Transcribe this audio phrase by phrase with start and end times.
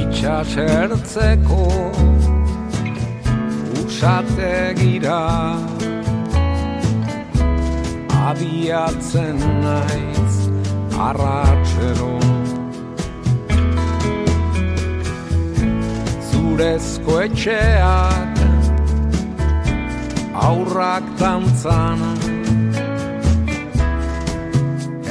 [0.00, 1.62] Itxasertzeko
[3.84, 5.20] usate gira.
[8.30, 10.39] Abiatzen naiz
[11.06, 12.14] arratxero.
[16.30, 18.40] Zurezko etxeak
[20.48, 22.00] aurrak tantzan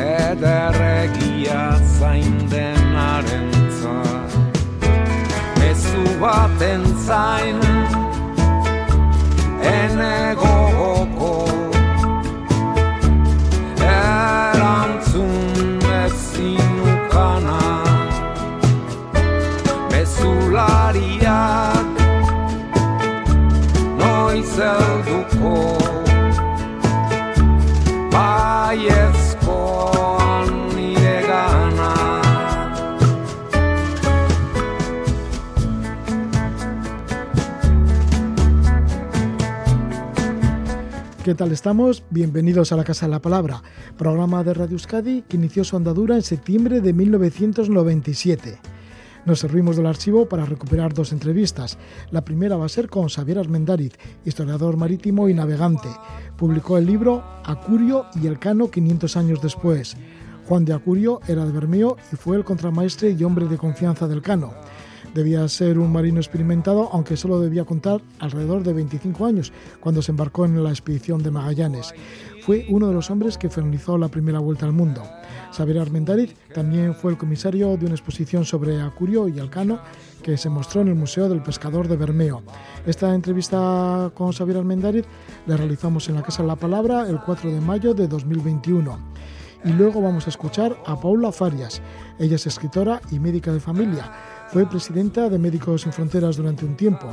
[0.09, 1.63] Ederregia
[1.99, 3.47] zain denaren
[5.59, 7.59] Mezu baten zain
[9.73, 11.18] Ene gogoko
[41.29, 42.01] ¿Qué tal estamos?
[42.09, 43.61] Bienvenidos a la Casa de la Palabra,
[43.99, 48.57] programa de Radio Euskadi que inició su andadura en septiembre de 1997.
[49.27, 51.77] Nos servimos del archivo para recuperar dos entrevistas.
[52.09, 53.93] La primera va a ser con Xavier Armendáriz,
[54.25, 55.89] historiador marítimo y navegante.
[56.35, 59.97] Publicó el libro Acurio y el Cano 500 años después.
[60.47, 64.23] Juan de Acurio era de Bermeo y fue el contramaestre y hombre de confianza del
[64.23, 64.55] Cano.
[65.13, 70.11] Debía ser un marino experimentado, aunque solo debía contar alrededor de 25 años cuando se
[70.11, 71.93] embarcó en la expedición de Magallanes.
[72.45, 75.03] Fue uno de los hombres que finalizó la primera vuelta al mundo.
[75.51, 79.79] Xavier Armendáriz también fue el comisario de una exposición sobre Acurio y Alcano
[80.21, 82.43] que se mostró en el Museo del Pescador de Bermeo.
[82.85, 85.05] Esta entrevista con Xavier Armendáriz
[85.47, 88.97] la realizamos en la Casa de la Palabra el 4 de mayo de 2021.
[89.65, 91.81] Y luego vamos a escuchar a Paula Farias.
[92.17, 94.11] Ella es escritora y médica de familia.
[94.51, 97.07] Fue presidenta de Médicos Sin Fronteras durante un tiempo.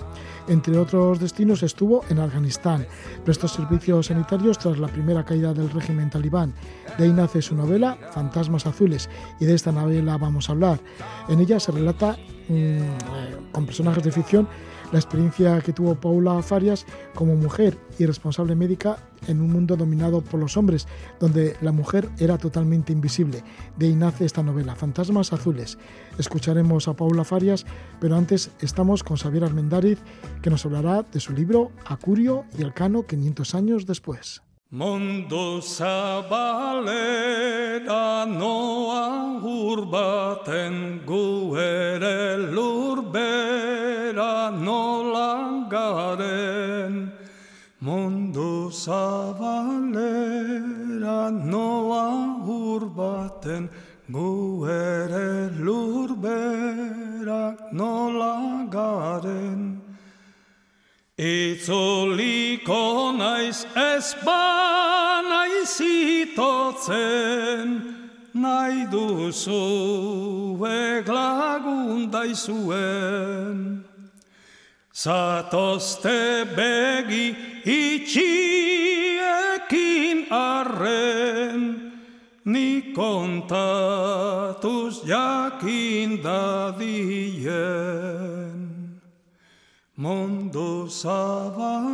[0.48, 2.86] Entre otros destinos estuvo en Afganistán.
[3.26, 6.54] Prestó servicios sanitarios tras la primera caída del régimen talibán.
[6.96, 10.80] De ahí nace su novela Fantasmas Azules y de esta novela vamos a hablar.
[11.28, 12.16] En ella se relata
[12.48, 14.48] mmm, con personajes de ficción
[14.92, 18.96] la experiencia que tuvo Paula Farias como mujer y responsable médica
[19.28, 20.86] en un mundo dominado por los hombres,
[21.20, 23.42] donde la mujer era totalmente invisible.
[23.76, 25.78] De ahí nace esta novela, Fantasmas Azules.
[26.18, 27.66] Escucharemos a Paula Farias,
[28.00, 29.98] pero antes estamos con Xavier Armendáriz,
[30.42, 34.42] que nos hablará de su libro Acurio y el Cano 500 años después.
[34.68, 36.26] Mondo zabalera
[38.26, 43.56] noa urbaten gu ere lurbera.
[47.86, 50.10] Mondo zabalera
[51.30, 52.06] noa
[52.42, 53.70] urbaten
[54.10, 55.30] gu ere
[55.66, 59.60] lurbera nola garen.
[61.16, 62.82] Itzuliko
[63.20, 65.22] naiz ez ba
[66.26, 67.68] itotzen,
[68.34, 69.62] nahi duzu
[70.66, 72.10] eglagun.
[74.92, 78.30] Zatozte begi itxiekin
[80.30, 81.90] arren,
[82.44, 87.46] ni kontatuz jakin dadien.
[89.96, 91.88] Mondo zabalera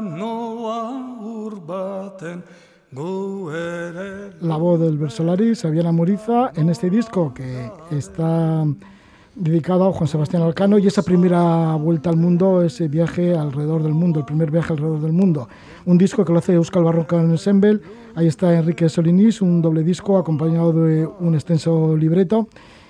[0.00, 0.90] noa
[1.22, 2.42] urbaten.
[4.40, 8.64] La voz del Versolari, Xavier Moriza, en este disco que está
[9.38, 13.94] dedicado a Juan Sebastián Alcano y esa primera vuelta al mundo, ese viaje alrededor del
[13.94, 15.48] mundo, el primer viaje alrededor del mundo.
[15.86, 17.80] Un disco que lo hace Euskal Barroca Ensemble,
[18.16, 22.48] ahí está Enrique Solinis, un doble disco acompañado de un extenso libreto.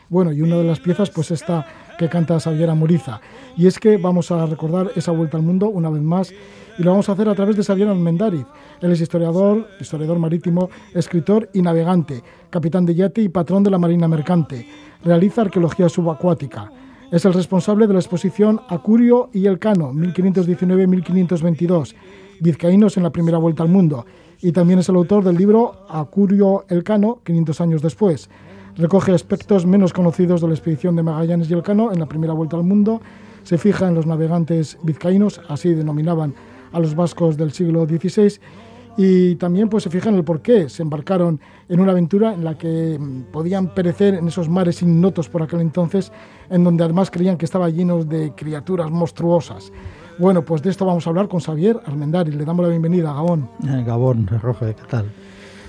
[0.09, 1.67] Bueno, y una de las piezas, pues esta
[1.99, 3.21] que canta Xavier Moriza.
[3.57, 6.33] Y es que vamos a recordar esa vuelta al mundo una vez más
[6.79, 8.47] y lo vamos a hacer a través de Xavier Almendáriz.
[8.81, 13.79] Él es historiador, historiador marítimo, escritor y navegante, capitán de yate y patrón de la
[13.79, 14.67] Marina Mercante.
[15.05, 16.73] Realiza arqueología subacuática.
[17.11, 21.95] Es el responsable de la exposición Acurio y el Cano, 1519-1522,
[22.41, 24.05] vizcaínos en la primera vuelta al mundo.
[24.41, 28.29] Y también es el autor del libro Acurio el Cano, 500 años después.
[28.77, 32.57] Recoge aspectos menos conocidos de la expedición de Magallanes y Elcano en la primera vuelta
[32.57, 33.01] al mundo.
[33.43, 36.35] Se fija en los navegantes vizcaínos, así denominaban
[36.73, 38.41] a los vascos del siglo XVI,
[38.99, 42.59] y también pues se fijan el por qué se embarcaron en una aventura en la
[42.59, 46.11] que mm, podían perecer en esos mares ignotos por aquel entonces,
[46.51, 49.73] en donde además creían que estaba llenos de criaturas monstruosas.
[50.19, 52.33] Bueno, pues de esto vamos a hablar con Xavier Armendari.
[52.33, 53.49] Le damos la bienvenida a Gabón.
[53.65, 55.07] Eh, Gabón, Roge, ¿qué tal?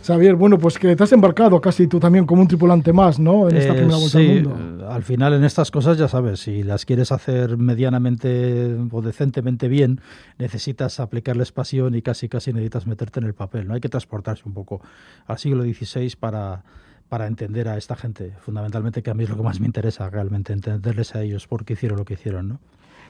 [0.03, 3.49] Xavier, bueno, pues que te has embarcado casi tú también como un tripulante más, ¿no?
[3.49, 4.89] En esta Eh, primera vuelta sí, al mundo.
[4.89, 10.01] al final en estas cosas ya sabes, si las quieres hacer medianamente o decentemente bien,
[10.37, 13.73] necesitas aplicarles pasión y casi casi necesitas meterte en el papel, ¿no?
[13.75, 14.81] Hay que transportarse un poco
[15.27, 16.63] al siglo XVI para,
[17.09, 20.09] para entender a esta gente, fundamentalmente que a mí es lo que más me interesa
[20.09, 22.59] realmente, entenderles a ellos por qué hicieron lo que hicieron, ¿no?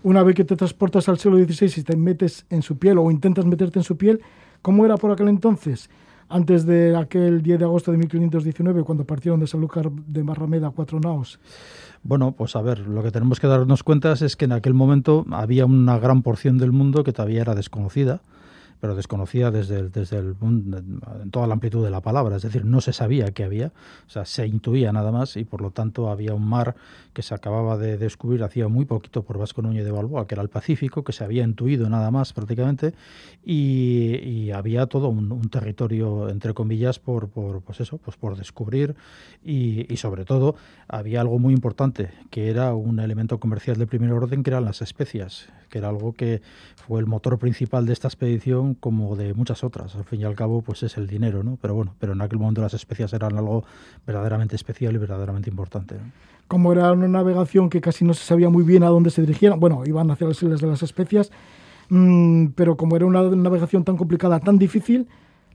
[0.01, 3.11] Una vez que te transportas al siglo XVI y te metes en su piel o
[3.11, 4.21] intentas meterte en su piel,
[4.61, 5.89] ¿cómo era por aquel entonces?
[6.31, 10.99] Antes de aquel 10 de agosto de 1519, cuando partieron de Sanlúcar de Barrameda cuatro
[10.99, 11.39] naos.
[12.03, 15.25] Bueno, pues a ver, lo que tenemos que darnos cuenta es que en aquel momento
[15.31, 18.21] había una gran porción del mundo que todavía era desconocida,
[18.79, 22.65] pero desconocida desde, el, desde el, en toda la amplitud de la palabra, es decir,
[22.65, 23.67] no se sabía que había,
[24.07, 26.75] o sea, se intuía nada más y por lo tanto había un mar
[27.13, 30.41] que se acababa de descubrir hacía muy poquito por Vasco Núñez de Balboa, que era
[30.41, 32.93] el Pacífico, que se había intuido nada más prácticamente,
[33.43, 38.95] y, había todo un, territorio, entre comillas, por, por, pues eso, pues por descubrir.
[39.43, 40.55] Y sobre todo
[40.87, 44.81] había algo muy importante, que era un elemento comercial de primer orden, que eran las
[44.81, 46.41] especias, que era algo que
[46.75, 49.95] fue el motor principal de esta expedición como de muchas otras.
[49.95, 51.57] Al fin y al cabo, pues es el dinero, ¿no?
[51.61, 53.63] Pero bueno, pero en aquel momento las especias eran algo
[54.05, 55.95] verdaderamente especial y verdaderamente importante.
[55.95, 56.11] ¿no?
[56.47, 59.59] Como era una navegación que casi no se sabía muy bien a dónde se dirigían,
[59.59, 61.31] bueno, iban hacia las islas de las especias,
[61.89, 65.07] mmm, pero como era una navegación tan complicada, tan difícil,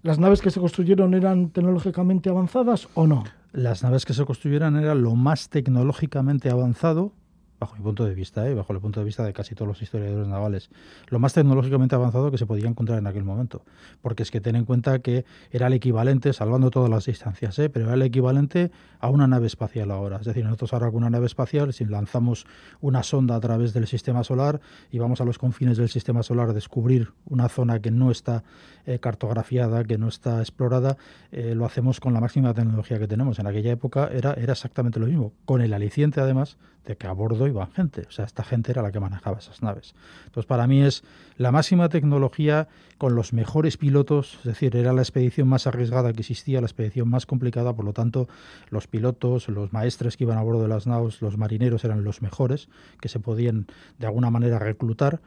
[0.02, 3.25] ¿las naves que se construyeron eran tecnológicamente avanzadas o no?
[3.52, 7.12] Las naves que se construyeron eran lo más tecnológicamente avanzado
[7.59, 8.55] bajo mi punto de vista, ¿eh?
[8.55, 10.71] bajo el punto de vista de casi todos los historiadores navales,
[11.09, 13.62] lo más tecnológicamente avanzado que se podía encontrar en aquel momento.
[14.03, 17.69] Porque es que ten en cuenta que era el equivalente, salvando todas las distancias, ¿eh?
[17.69, 18.71] pero era el equivalente
[19.01, 20.19] a una nave espacial ahora.
[20.19, 22.47] Es decir, nosotros ahora con una nave espacial, si lanzamos
[22.81, 24.61] una sonda a través del sistema solar
[24.91, 28.45] y vamos a los confines del sistema solar a descubrir una zona que no está
[28.87, 30.97] eh, cartografiada, que no está explorada,
[31.33, 33.39] eh, lo hacemos con la máxima tecnología que tenemos.
[33.39, 37.12] En aquella época era, era exactamente lo mismo, con el aliciente además de que a
[37.12, 38.02] bordo iban gente.
[38.08, 39.94] O sea, esta gente era la que manejaba esas naves.
[40.26, 41.02] Entonces, para mí es
[41.36, 46.20] la máxima tecnología con los mejores pilotos, es decir, era la expedición más arriesgada que
[46.20, 48.28] existía, la expedición más complicada, por lo tanto,
[48.70, 52.22] los pilotos, los maestres que iban a bordo de las naves, los marineros eran los
[52.22, 52.69] mejores,
[53.00, 53.66] que se podían
[53.98, 55.20] de alguna manera reclutar.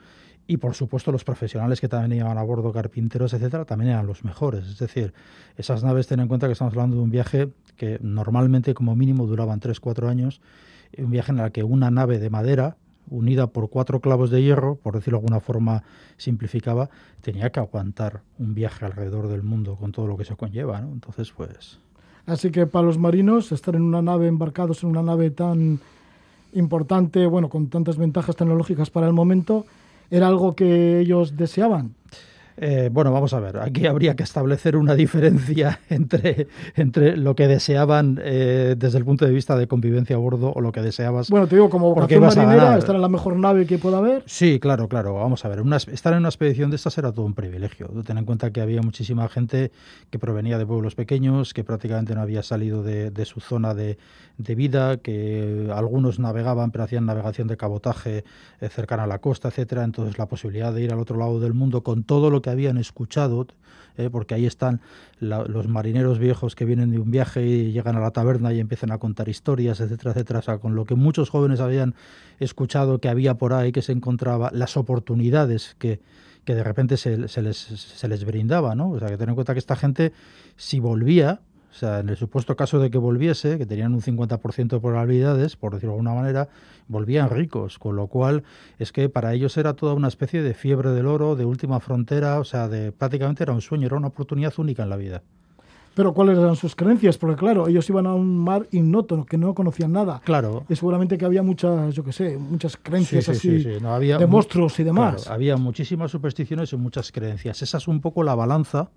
[0.50, 4.24] Y por supuesto los profesionales que también iban a bordo, carpinteros, etcétera, también eran los
[4.24, 4.66] mejores.
[4.66, 5.14] Es decir,
[5.58, 9.28] esas naves, ten en cuenta que estamos hablando de un viaje que normalmente como mínimo
[9.28, 10.40] duraban 3-4 años,
[10.98, 12.78] un viaje en el que una nave de madera
[13.10, 15.84] unida por cuatro clavos de hierro, por decirlo de alguna forma
[16.18, 16.90] simplificaba,
[17.22, 20.92] tenía que aguantar un viaje alrededor del mundo con todo lo que se conlleva, ¿no?
[20.92, 21.80] Entonces, pues...
[22.26, 25.80] Así que para los marinos, estar en una nave, embarcados en una nave tan
[26.54, 29.66] importante, bueno, con tantas ventajas tecnológicas para el momento,
[30.10, 31.96] era algo que ellos deseaban.
[32.60, 37.48] Eh, bueno, vamos a ver, aquí habría que establecer una diferencia entre, entre lo que
[37.48, 41.30] deseaban eh, desde el punto de vista de convivencia a bordo o lo que deseabas.
[41.30, 44.24] Bueno, te digo, como vocación marinera, estar en la mejor nave que pueda haber.
[44.26, 45.14] Sí, claro, claro.
[45.14, 47.90] Vamos a ver, una, estar en una expedición de estas era todo un privilegio.
[48.04, 49.72] Ten en cuenta que había muchísima gente
[50.10, 54.00] que provenía de pueblos pequeños, que prácticamente no había salido de, de su zona de,
[54.40, 58.24] de, vida, que algunos navegaban, pero hacían navegación de cabotaje
[58.62, 59.84] eh, cercana a la costa, etcétera.
[59.84, 62.78] Entonces, la posibilidad de ir al otro lado del mundo con todo lo que habían
[62.78, 63.48] escuchado,
[63.98, 64.82] eh, porque ahí están
[65.20, 68.92] los marineros viejos que vienen de un viaje y llegan a la taberna y empiezan
[68.92, 71.96] a contar historias, etcétera, etcétera, o sea, con lo que muchos jóvenes habían
[72.40, 76.00] escuchado que había por ahí, que se encontraba, las oportunidades que,
[76.46, 78.92] que de repente se, se, les, se les brindaba, ¿no?
[78.92, 80.14] O sea, que ten en cuenta que esta gente,
[80.56, 81.42] si volvía,
[81.78, 85.56] o sea, en el supuesto caso de que volviese, que tenían un 50% de probabilidades,
[85.56, 86.50] por decirlo de alguna manera,
[86.88, 88.42] volvían ricos, con lo cual
[88.80, 92.40] es que para ellos era toda una especie de fiebre del oro, de última frontera,
[92.40, 95.22] o sea, de prácticamente era un sueño, era una oportunidad única en la vida.
[95.94, 97.20] Pero ¿cuáles eran sus creencias?
[97.20, 100.20] Porque claro, ellos iban a un mar ignoto, que no conocían nada.
[100.26, 100.66] Claro.
[100.70, 103.94] Y seguramente que había muchas, yo qué sé, muchas creencias sí, sí, así sí, no,
[103.94, 105.22] había, de monstruos y demás.
[105.22, 107.62] Claro, había muchísimas supersticiones y muchas creencias.
[107.62, 108.90] Esa es un poco la balanza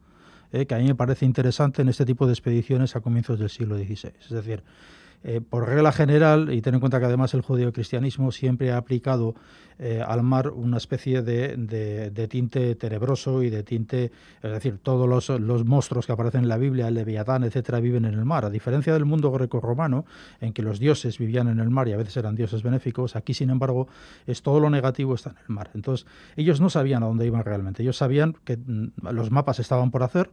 [0.52, 3.50] eh, que a mí me parece interesante en este tipo de expediciones a comienzos del
[3.50, 4.12] siglo XVI.
[4.21, 4.62] Es decir,
[5.23, 9.35] eh, por regla general, y ten en cuenta que además el judío-cristianismo siempre ha aplicado
[9.79, 14.12] eh, al mar una especie de, de, tinte tenebroso y de tinte,
[14.43, 18.05] es decir, todos los, los, monstruos que aparecen en la Biblia, el Leviatán, etcétera, viven
[18.05, 18.45] en el mar.
[18.45, 20.05] A diferencia del mundo greco-romano,
[20.41, 23.33] en que los dioses vivían en el mar y a veces eran dioses benéficos, aquí,
[23.33, 23.89] sin embargo,
[24.27, 25.71] es todo lo negativo está en el mar.
[25.75, 27.83] Entonces, ellos no sabían a dónde iban realmente.
[27.83, 30.31] Ellos sabían que mm, los mapas estaban por hacer,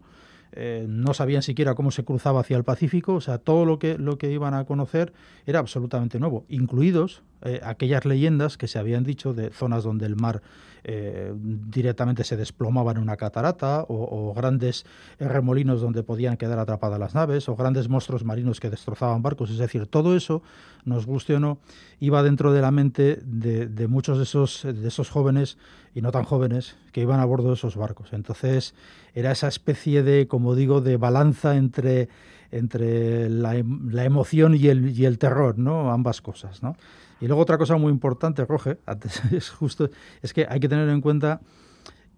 [0.52, 3.98] eh, no sabían siquiera cómo se cruzaba hacia el Pacífico, o sea, todo lo que,
[3.98, 5.14] lo que iban a conocer
[5.46, 10.16] era absolutamente nuevo, incluidos eh, aquellas leyendas que se habían dicho de zonas donde el
[10.16, 10.42] mar
[10.90, 14.86] eh, directamente se desplomaba en una catarata, o, grandes
[15.20, 19.50] remolinos donde podían quedar atrapadas las naves, o grandes monstruos marinos que destrozaban barcos.
[19.50, 20.42] Es decir, todo eso,
[20.86, 21.58] nos guste o no,
[22.00, 25.58] iba dentro de la mente de, muchos de esos, de esos jóvenes
[25.94, 28.14] y no tan jóvenes que iban a bordo de esos barcos.
[28.14, 28.74] Entonces,
[29.14, 32.08] era esa especie de, como digo, de balanza entre
[32.50, 35.92] entre la, la, emoción y el, y el terror, ¿no?
[35.92, 36.78] Ambas cosas, ¿no?
[37.20, 38.80] Y luego otra cosa muy importante, Roge,
[39.32, 39.90] es justo,
[40.22, 41.42] es que hay que tener en cuenta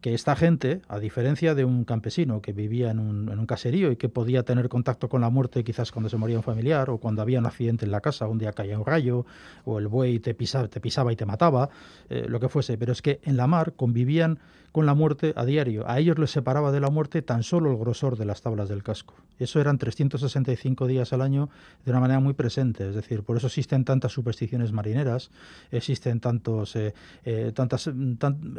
[0.02, 3.92] que esta gente, a diferencia de un campesino que vivía en un, en un, caserío
[3.92, 7.00] y que podía tener contacto con la muerte quizás cuando se moría un familiar o
[7.00, 9.26] cuando había un accidente en la casa, un día caía un rayo
[9.66, 11.70] o el buey te pisaba, y te mataba,
[12.10, 14.40] eh, lo que fuese, pero es que en la mar convivían
[14.72, 15.90] con la muerte a diario.
[15.90, 18.84] A ellos les separaba de la muerte tan solo el grosor de las tablas del
[18.84, 19.16] casco.
[19.40, 21.50] Eso eran 365 días al año
[21.86, 22.90] de una manera muy presente.
[22.90, 25.32] Es decir, por eso existen tantas supersticiones marineras,
[25.72, 27.90] existen tantos, eh, eh, tantas,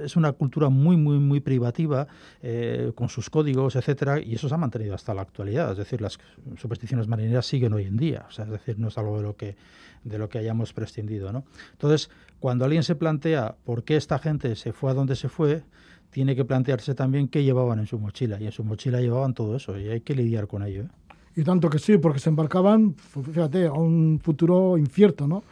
[0.02, 2.06] es una cultura muy, muy, muy privativa
[2.42, 5.70] eh, con sus códigos, etcétera, y eso se ha mantenido hasta la actualidad.
[5.72, 6.18] Es decir, las
[6.56, 8.26] supersticiones marineras siguen hoy en día.
[8.28, 9.56] O sea, es decir, no es algo de lo que
[10.04, 11.44] de lo que hayamos prescindido, ¿no?
[11.72, 15.62] Entonces, cuando alguien se plantea por qué esta gente se fue a donde se fue,
[16.10, 18.40] tiene que plantearse también qué llevaban en su mochila.
[18.40, 20.84] Y en su mochila llevaban todo eso y hay que lidiar con ello.
[20.84, 20.88] ¿eh?
[21.36, 25.44] Y tanto que sí, porque se embarcaban, fíjate, a un futuro incierto, ¿no?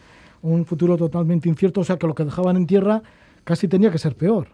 [0.43, 3.03] Un futuro totalmente incierto, o sea que lo que dejaban en tierra
[3.45, 4.49] casi tenía que ser peor.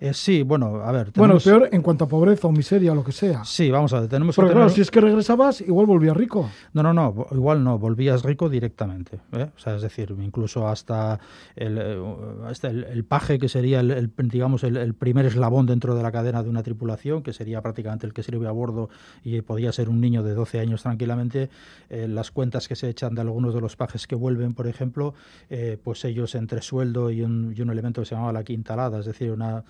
[0.00, 1.10] Eh, sí, bueno, a ver.
[1.16, 3.44] Bueno, peor en cuanto a pobreza o miseria o lo que sea.
[3.44, 4.08] Sí, vamos a ver.
[4.08, 6.48] Tenemos Porque claro, si es que regresabas, igual volvías rico.
[6.72, 9.18] No, no, no, igual no, volvías rico directamente.
[9.32, 9.50] ¿eh?
[9.56, 11.18] O sea, es decir, incluso hasta
[11.56, 12.00] el, eh,
[12.46, 16.48] hasta el, paje, que sería, el, digamos, el, primer eslabón dentro de la cadena de
[16.48, 18.90] una tripulación, que sería prácticamente el que sirve a bordo
[19.24, 21.50] y podía ser un niño de 12 años tranquilamente.
[21.90, 25.14] las cuentas que se echan de algunos de los pajes que vuelven, por ejemplo,
[25.82, 29.06] pues ellos entre sueldo y un, y un elemento que se llamaba la quintalada, es
[29.06, 29.64] decir, una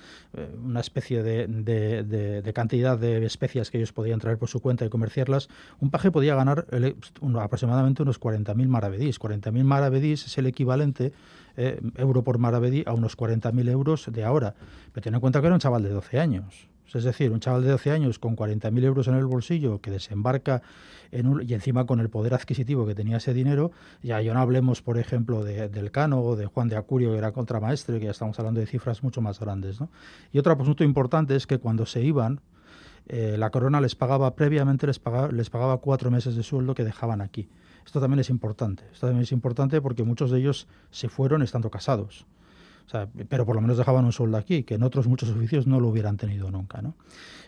[0.62, 4.88] una especie de, de, cantidad de especias que ellos podían traer por su cuenta y
[4.88, 5.48] comerciarlas,
[5.80, 6.66] un paje podía ganar
[7.40, 9.18] aproximadamente unos 40.000 maravedís.
[9.20, 11.12] 40.000 maravedís es el equivalente,
[11.56, 14.54] eh, euro por maravedí, a unos 40.000 euros de ahora.
[14.92, 16.67] Pero ten en cuenta que era un chaval de 12 años.
[16.94, 20.62] Es decir, un chaval de 12 años con 40.000 euros en el bolsillo que desembarca
[21.10, 24.82] en un, y encima con el poder adquisitivo que tenía ese dinero, ya, no hablemos,
[24.82, 28.10] por ejemplo, de, del Cano o de Juan de Acurio, que era contramaestre, que ya
[28.12, 29.78] estamos hablando de cifras mucho más grandes.
[30.32, 32.40] Y otro asunto importante es que cuando se iban,
[33.06, 36.84] eh, la corona les pagaba previamente, les pagaba, les pagaba cuatro meses de sueldo que
[36.84, 37.48] dejaban aquí.
[37.84, 38.84] Esto también es importante.
[38.92, 42.26] Esto también es importante porque muchos de ellos se fueron estando casados
[43.28, 45.88] pero por lo menos dejaban un sueldo aquí, que en otros muchos oficios no lo
[45.88, 46.80] hubieran tenido nunca.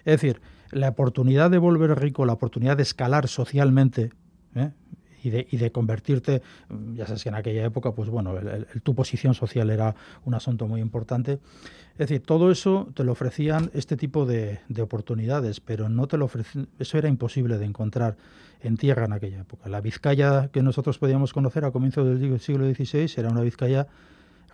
[0.05, 4.11] Es decir, la oportunidad de volver rico, la oportunidad de escalar socialmente,
[4.55, 4.71] ¿eh?
[5.23, 6.43] y de, convertirte,
[6.95, 8.35] ya sabes que en aquella época, pues bueno,
[8.83, 9.95] tu posición social era
[10.25, 11.41] un asunto muy importante.
[11.93, 16.17] Es decir, todo eso te lo ofrecían este tipo de, de oportunidades, pero no te
[16.17, 18.17] lo ofrecían, eso era imposible de encontrar
[18.63, 19.69] en tierra en aquella época.
[19.69, 23.87] La Vizcaya que nosotros podíamos conocer a comienzos del siglo XVI era una Vizcaya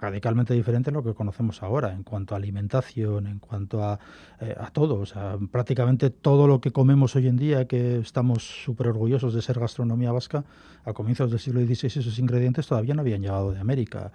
[0.01, 3.99] radicalmente diferente a lo que conocemos ahora en cuanto a alimentación, en cuanto a,
[4.41, 4.97] eh, a todo.
[4.97, 9.43] O sea, prácticamente todo lo que comemos hoy en día, que estamos súper orgullosos de
[9.43, 10.45] ser gastronomía vasca,
[10.85, 14.13] a comienzos del siglo XVI esos ingredientes todavía no habían llegado de América.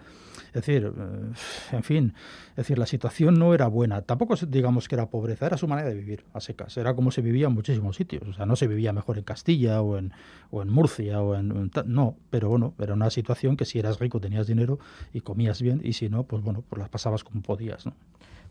[0.47, 1.33] Es decir, eh,
[1.71, 2.13] en fin,
[2.51, 4.01] es decir, la situación no era buena.
[4.01, 6.75] Tampoco digamos que era pobreza, era su manera de vivir a secas.
[6.77, 8.27] Era como se vivía en muchísimos sitios.
[8.27, 10.11] O sea, no se vivía mejor en Castilla o en,
[10.49, 14.19] o en Murcia o en, no, pero bueno, era una situación que si eras rico
[14.19, 14.79] tenías dinero
[15.13, 17.85] y comías bien y si no, pues bueno, pues las pasabas como podías.
[17.85, 17.93] ¿no?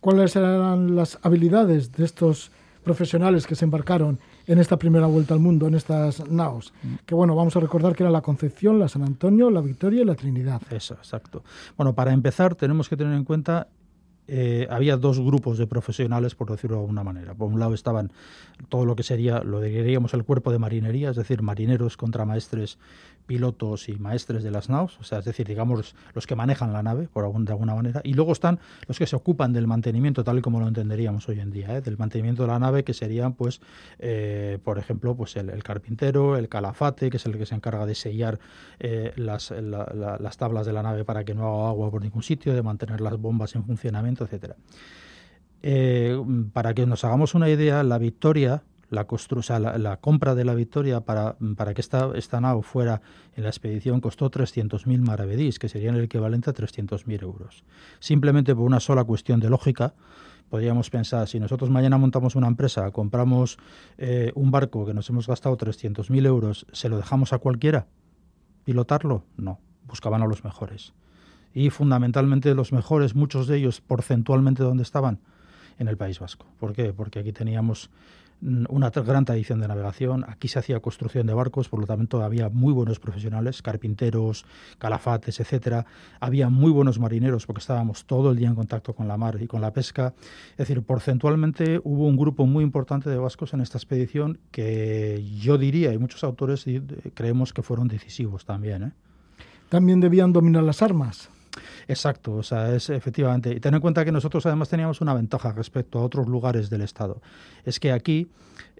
[0.00, 2.50] ¿Cuáles eran las habilidades de estos
[2.82, 6.72] profesionales que se embarcaron en esta primera vuelta al mundo, en estas naos.
[6.82, 6.94] Mm.
[7.06, 10.04] Que bueno, vamos a recordar que era la Concepción, la San Antonio, la Victoria y
[10.04, 10.62] la Trinidad.
[10.70, 11.44] Eso, exacto.
[11.76, 13.68] Bueno, para empezar tenemos que tener en cuenta
[14.32, 17.34] eh, había dos grupos de profesionales, por decirlo de alguna manera.
[17.34, 18.12] Por un lado estaban
[18.68, 22.78] todo lo que sería, lo diríamos el cuerpo de marinería, es decir, marineros, contramaestres,
[23.30, 26.82] pilotos y maestres de las naos, o sea, es decir, digamos, los que manejan la
[26.82, 28.58] nave, por algún, de alguna manera, y luego están
[28.88, 31.80] los que se ocupan del mantenimiento, tal y como lo entenderíamos hoy en día, ¿eh?
[31.80, 33.60] del mantenimiento de la nave, que serían, pues,
[34.00, 37.94] eh, por ejemplo, pues el, carpintero, el calafate, que es el que se encarga de
[37.94, 38.40] sellar
[38.80, 42.02] eh, las, la, la, las tablas de la nave para que no haga agua por
[42.02, 44.56] ningún sitio, de mantener las bombas en funcionamiento, etcétera.
[45.62, 46.20] Eh,
[46.52, 50.54] para que nos hagamos una idea, la Victoria la, o sea, la, compra de la
[50.54, 53.00] Victoria para, para que esta, esta nao fuera
[53.36, 57.64] en la expedición costó 300.000 maravedís, que serían el equivalente a 300.000 euros.
[58.00, 59.94] Simplemente por una sola cuestión de lógica,
[60.48, 63.58] podríamos pensar, si nosotros mañana montamos una empresa, compramos
[63.96, 67.86] eh, un barco que nos hemos gastado 300.000 euros, ¿se lo dejamos a cualquiera?
[68.64, 69.24] ¿Pilotarlo?
[69.36, 70.92] No, buscaban a los mejores.
[71.54, 75.20] Y fundamentalmente los mejores, muchos de ellos porcentualmente, ¿dónde estaban?
[75.78, 76.46] En el País Vasco.
[76.58, 76.92] ¿Por qué?
[76.92, 77.90] Porque aquí teníamos
[78.42, 80.24] una gran tradición de navegación.
[80.28, 84.44] Aquí se hacía construcción de barcos, por lo tanto había muy buenos profesionales, carpinteros,
[84.78, 85.86] calafates, etcétera.
[86.20, 89.46] Había muy buenos marineros porque estábamos todo el día en contacto con la mar y
[89.46, 90.14] con la pesca.
[90.52, 95.58] Es decir, porcentualmente hubo un grupo muy importante de vascos en esta expedición que yo
[95.58, 96.64] diría, y muchos autores
[97.14, 98.82] creemos que fueron decisivos también.
[98.84, 98.92] ¿eh?
[99.68, 101.30] También debían dominar las armas.
[101.88, 103.52] Exacto, o sea, es efectivamente.
[103.52, 106.82] Y ten en cuenta que nosotros además teníamos una ventaja respecto a otros lugares del
[106.82, 107.20] Estado.
[107.64, 108.30] Es que aquí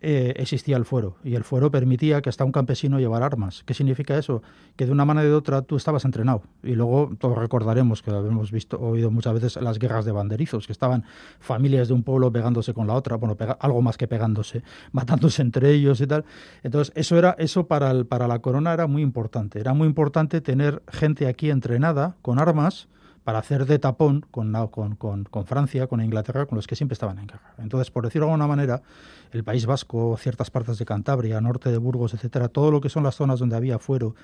[0.02, 3.62] eh, existía el fuero y el fuero permitía que hasta un campesino llevara armas.
[3.64, 4.42] ¿Qué significa eso?
[4.76, 6.42] Que de una manera u otra tú estabas entrenado.
[6.62, 10.72] Y luego todos recordaremos que hemos visto, oído muchas veces las guerras de banderizos, que
[10.72, 11.04] estaban
[11.38, 15.70] familias de un pueblo pegándose con la otra, bueno, algo más que pegándose, matándose entre
[15.70, 16.24] ellos y tal.
[16.62, 19.60] Entonces, eso era eso para, el, para la corona era muy importante.
[19.60, 22.88] Era muy importante tener gente aquí entrenada con armas
[23.30, 27.54] para hacer de tapón con, Francia, con Inglaterra, con los que siempre estaban en guerra.
[27.58, 28.82] Entonces, por decirlo de alguna manera,
[29.30, 33.04] el País Vasco, ciertas partes de Cantabria, norte de Burgos, etcétera, todo lo que son
[33.04, 34.16] las zonas donde había fuero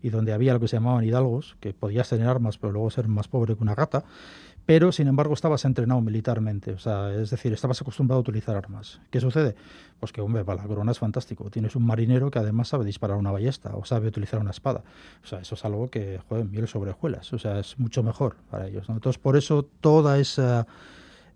[0.00, 3.06] y donde había lo que se llamaban hidalgos, que podías tener armas, pero luego ser
[3.06, 4.02] más pobre que una gata,
[4.66, 9.00] pero sin embargo estabas entrenado militarmente, o sea, es decir, estabas acostumbrado a utilizar armas.
[9.10, 9.54] ¿Qué sucede?
[10.00, 11.50] Pues que, hombre, para la corona es fantástico.
[11.50, 14.82] Tienes un marinero que además sabe disparar una ballesta o sabe utilizar una espada.
[15.22, 18.36] O sea, eso es algo que, joder, miel sobre hojuelas, o sea, es mucho mejor
[18.50, 18.88] para ellos.
[18.88, 18.94] ¿no?
[18.94, 20.66] Entonces, por eso toda esa...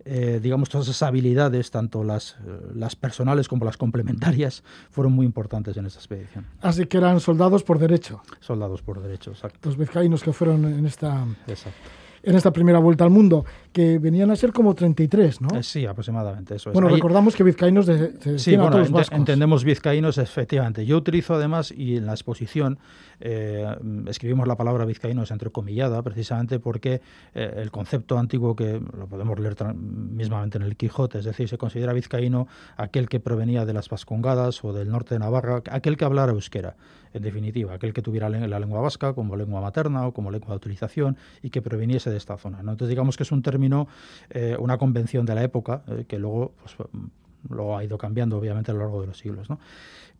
[0.05, 2.37] Eh, digamos, todas esas habilidades, tanto las,
[2.73, 6.45] las personales como las complementarias, fueron muy importantes en esta expedición.
[6.61, 8.21] Así que eran soldados por derecho.
[8.39, 9.59] Soldados por derecho, exacto.
[9.67, 11.27] Los vizcaínos que fueron en esta...
[11.47, 11.89] Exacto
[12.23, 15.57] en esta primera vuelta al mundo, que venían a ser como 33, ¿no?
[15.57, 16.73] Eh, sí, aproximadamente, eso es.
[16.73, 19.17] Bueno, Ahí, recordamos que vizcaínos de, de sí, bueno, a todos ent vascos.
[19.17, 20.85] entendemos vizcaínos, efectivamente.
[20.85, 22.79] Yo utilizo además, y en la exposición
[23.19, 23.65] eh,
[24.07, 27.01] escribimos la palabra vizcaínos entrecomillada, precisamente porque
[27.33, 31.57] eh, el concepto antiguo que lo podemos leer mismamente en el Quijote, es decir, se
[31.57, 36.05] considera vizcaíno aquel que provenía de las Vascongadas o del norte de Navarra, aquel que
[36.05, 36.75] hablara euskera
[37.13, 40.55] en definitiva, aquel que tuviera la lengua vasca como lengua materna o como lengua de
[40.55, 42.61] utilización y que proveniese de esta zona.
[42.61, 42.71] ¿no?
[42.71, 43.87] Entonces digamos que es un término,
[44.29, 46.75] eh, una convención de la época, eh, que luego pues,
[47.49, 49.49] lo ha ido cambiando obviamente a lo largo de los siglos.
[49.49, 49.59] ¿no?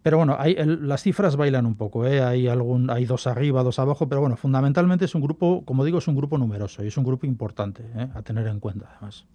[0.02, 2.22] Pero bueno, hay, el, las cifras bailan un poco, ¿eh?
[2.22, 5.98] hay, algún, hay dos arriba, dos abajo, pero bueno, fundamentalmente es un grupo, como digo,
[5.98, 9.26] es un grupo numeroso y es un grupo importante a tener en cuenta además.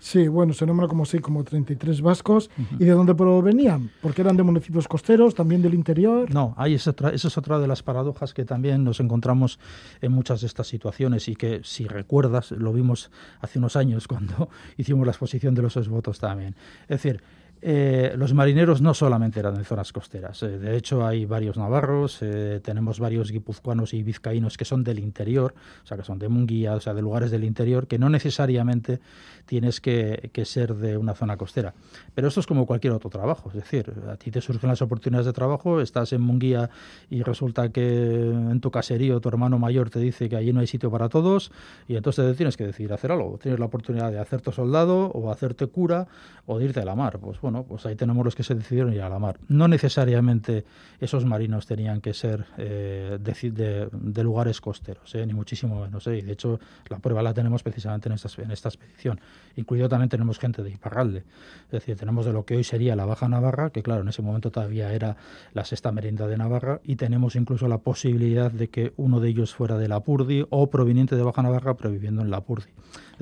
[0.00, 2.50] Sí, bueno, se nombra como sí, como 33 vascos.
[2.56, 2.80] Uh -huh.
[2.80, 3.90] ¿Y de dónde provenían?
[4.00, 6.32] ¿Porque eran de municipios costeros, también del interior?
[6.32, 9.60] No, ahí es otra, esa es otra de las paradojas que también nos encontramos
[10.00, 13.10] en muchas de estas situaciones y que, si recuerdas, lo vimos
[13.40, 16.56] hace unos años cuando hicimos la exposición de los votos también.
[16.82, 17.22] Es decir,
[17.62, 22.18] eh, los marineros no solamente eran de zonas costeras, eh, de hecho hay varios navarros,
[22.22, 26.28] eh, tenemos varios guipuzcoanos y vizcaínos que son del interior, o sea que son de
[26.28, 29.00] Munguía, o sea de lugares del interior, que no necesariamente
[29.44, 31.74] tienes que, ser de una zona costera.
[32.14, 35.26] Pero esto es como cualquier otro trabajo, es decir, a ti te surgen las oportunidades
[35.26, 36.70] de trabajo, estás en Munguía
[37.10, 40.66] y resulta que en tu caserío tu hermano mayor te dice que allí no hay
[40.66, 41.52] sitio para todos
[41.88, 45.66] y entonces tienes que decidir hacer algo, tienes la oportunidad de hacerte soldado o hacerte
[45.66, 46.08] cura
[46.46, 48.92] o de irte a la mar, pues bueno, pues ahí tenemos los que se decidieron
[48.92, 49.38] ir a la mar.
[49.48, 50.64] No necesariamente
[51.00, 56.06] esos marinos tenían que ser eh, de, lugares costeros, eh, ni muchísimo menos.
[56.06, 56.18] Eh.
[56.18, 59.20] Y de hecho, la prueba la tenemos precisamente en esta, en esta expedición.
[59.56, 61.24] Incluido también tenemos gente de Iparralde.
[61.66, 64.22] Es decir, tenemos de lo que hoy sería la Baja Navarra, que claro, en ese
[64.22, 65.16] momento todavía era
[65.52, 69.54] la sexta merienda de Navarra, y tenemos incluso la posibilidad de que uno de ellos
[69.54, 72.70] fuera de Lapurdi o proveniente de Baja Navarra, pero viviendo en Lapurdi.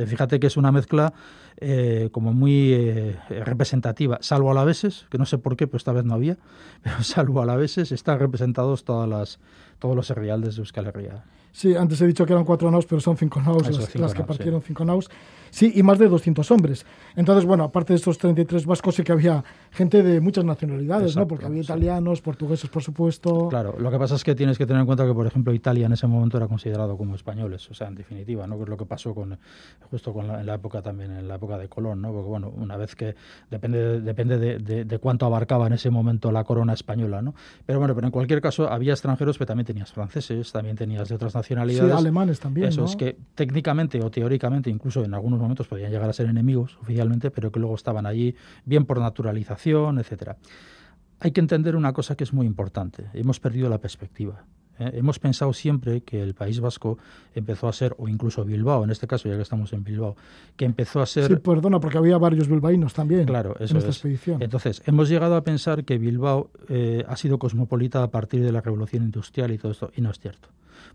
[0.06, 1.12] Fíjate que es una mezcla
[1.56, 5.78] eh, como muy eh, representativa, salvo a la veces, que no sé por qué, pero
[5.78, 6.36] esta vez no había,
[6.82, 9.40] pero salvo a la veces están representados todas las,
[9.78, 11.24] todos los herrialdes de Euskal Herria.
[11.58, 14.02] Sí, antes he dicho que eran cuatro naus, pero son cinco naus Eso, las, cinco
[14.04, 15.10] las que partieron cinco naus.
[15.50, 16.84] Sí, y más de 200 hombres.
[17.16, 19.42] Entonces, bueno, aparte de estos 33 vascos, sí que había
[19.72, 21.22] gente de muchas nacionalidades, ¿no?
[21.22, 21.66] Exacto, Porque había sí.
[21.72, 23.48] italianos, portugueses, por supuesto.
[23.48, 25.86] Claro, lo que pasa es que tienes que tener en cuenta que, por ejemplo, Italia
[25.86, 28.56] en ese momento era considerado como españoles, o sea, en definitiva, ¿no?
[28.58, 29.36] Que es lo que pasó con
[29.90, 32.12] justo con la, en la época también, en la época de Colón, ¿no?
[32.12, 33.16] Porque, bueno, una vez que
[33.50, 37.34] depende, de- depende de, de- de cuánto abarcaba en ese momento la corona española, ¿no?
[37.66, 41.14] Pero bueno, pero en cualquier caso había extranjeros, pero también tenías franceses, también tenías de
[41.16, 41.94] otras Sí, nacionalidades.
[41.94, 42.86] alemanes también, Eso ¿no?
[42.86, 47.30] es que técnicamente o teóricamente, incluso en algunos momentos podían llegar a ser enemigos oficialmente,
[47.30, 48.34] pero que luego estaban allí
[48.64, 50.36] bien por naturalización, etcétera.
[51.20, 53.06] Hay que entender una cosa que es muy importante.
[53.12, 54.44] Hemos perdido la perspectiva.
[54.78, 54.90] ¿eh?
[54.94, 56.96] Hemos pensado siempre que el País Vasco
[57.34, 60.14] empezó a ser, o incluso Bilbao, en este caso, ya que estamos en Bilbao,
[60.56, 63.90] que empezó a ser Sí, perdona, porque había varios bilbaínos también Claro, eso en esta
[63.90, 63.96] es.
[63.96, 64.40] expedición.
[64.42, 68.60] Entonces, hemos llegado a pensar que Bilbao eh, ha sido cosmopolita a partir de la
[68.60, 70.50] revolución industrial y todo esto, y no es cierto.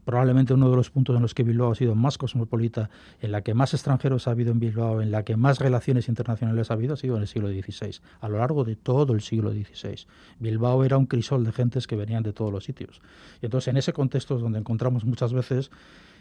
[0.06, 2.90] Probablemente uno de los puntos en los que Bilbao ha sido más cosmopolita,
[3.22, 6.72] en la que más extranjeros ha habido en Bilbao, en la que más relaciones internacionales
[6.72, 9.52] ha habido, ha sido en el siglo XVI, a lo largo de todo el siglo
[9.52, 10.06] XVI.
[10.40, 13.02] Bilbao era un crisol de gentes que venían de todos los sitios.
[13.42, 15.72] Y entonces, en ese contexto es donde encontramos muchas veces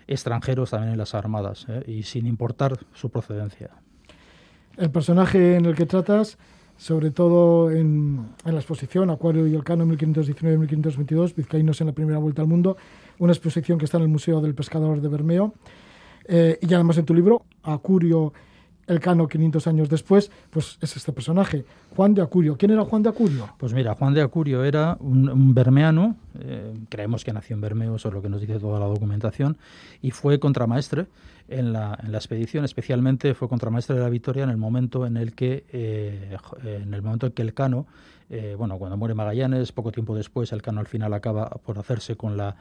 [0.06, 1.84] extranjeros también en las armadas, ¿eh?
[1.86, 3.70] y sin importar su procedencia.
[4.76, 6.38] El personaje en el que tratas,
[6.82, 12.42] sobre todo en, en la exposición Acuario y Elcano 1519-1522, Vizcaínos en la primera vuelta
[12.42, 12.76] al mundo,
[13.20, 15.54] una exposición que está en el Museo del Pescador de Bermeo,
[16.24, 18.32] eh, y además en tu libro, Acurio,
[18.88, 21.64] Elcano 500 años después, pues es este personaje,
[21.94, 22.56] Juan de Acurio.
[22.56, 23.48] ¿Quién era Juan de Acurio?
[23.58, 27.94] Pues mira, Juan de Acurio era un, un bermeano, eh, creemos que nació en Bermeo,
[27.94, 29.56] eso es lo que nos dice toda la documentación,
[30.00, 31.06] y fue contramaestre
[31.58, 35.64] en la, expedición, especialmente fue contramaestre de la Victoria en el momento en el que,
[35.72, 37.86] eh, jo- en el momento en que Elcano,
[38.30, 42.36] eh, bueno, cuando muere Magallanes, poco tiempo después, Elcano al final acaba por hacerse con
[42.36, 42.56] la,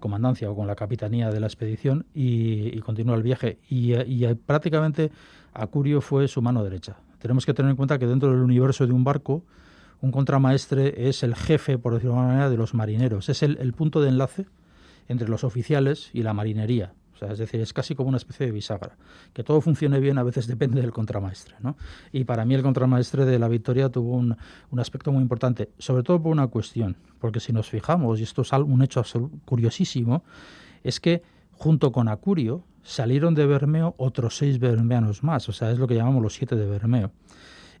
[0.00, 3.58] comandancia o con la capitanía de la expedición y, y continúa el viaje.
[3.70, 5.10] Y, eh, eh, prácticamente
[5.54, 6.96] Acurio fue su mano derecha.
[7.20, 9.44] Tenemos que tener en cuenta que dentro del universo de un barco,
[10.00, 13.28] un contramaestre es el jefe, por decirlo de alguna manera, de los marineros.
[13.28, 14.46] Es el, el punto de enlace
[15.08, 16.92] entre los oficiales y la marinería.
[17.18, 18.96] O sea, es decir, es casi como una especie de bisagra.
[19.32, 21.56] Que todo funcione bien a veces depende del contramaestre.
[21.60, 21.76] ¿no?
[22.12, 24.36] Y para mí el contramaestre de la Victoria tuvo un,
[24.70, 26.96] un aspecto muy importante, sobre todo por una cuestión.
[27.18, 29.02] Porque si nos fijamos, y esto es un hecho
[29.44, 30.22] curiosísimo,
[30.84, 35.48] es que junto con Acurio salieron de Bermeo otros seis bermeanos más.
[35.48, 37.10] O sea, es lo que llamamos los siete de Bermeo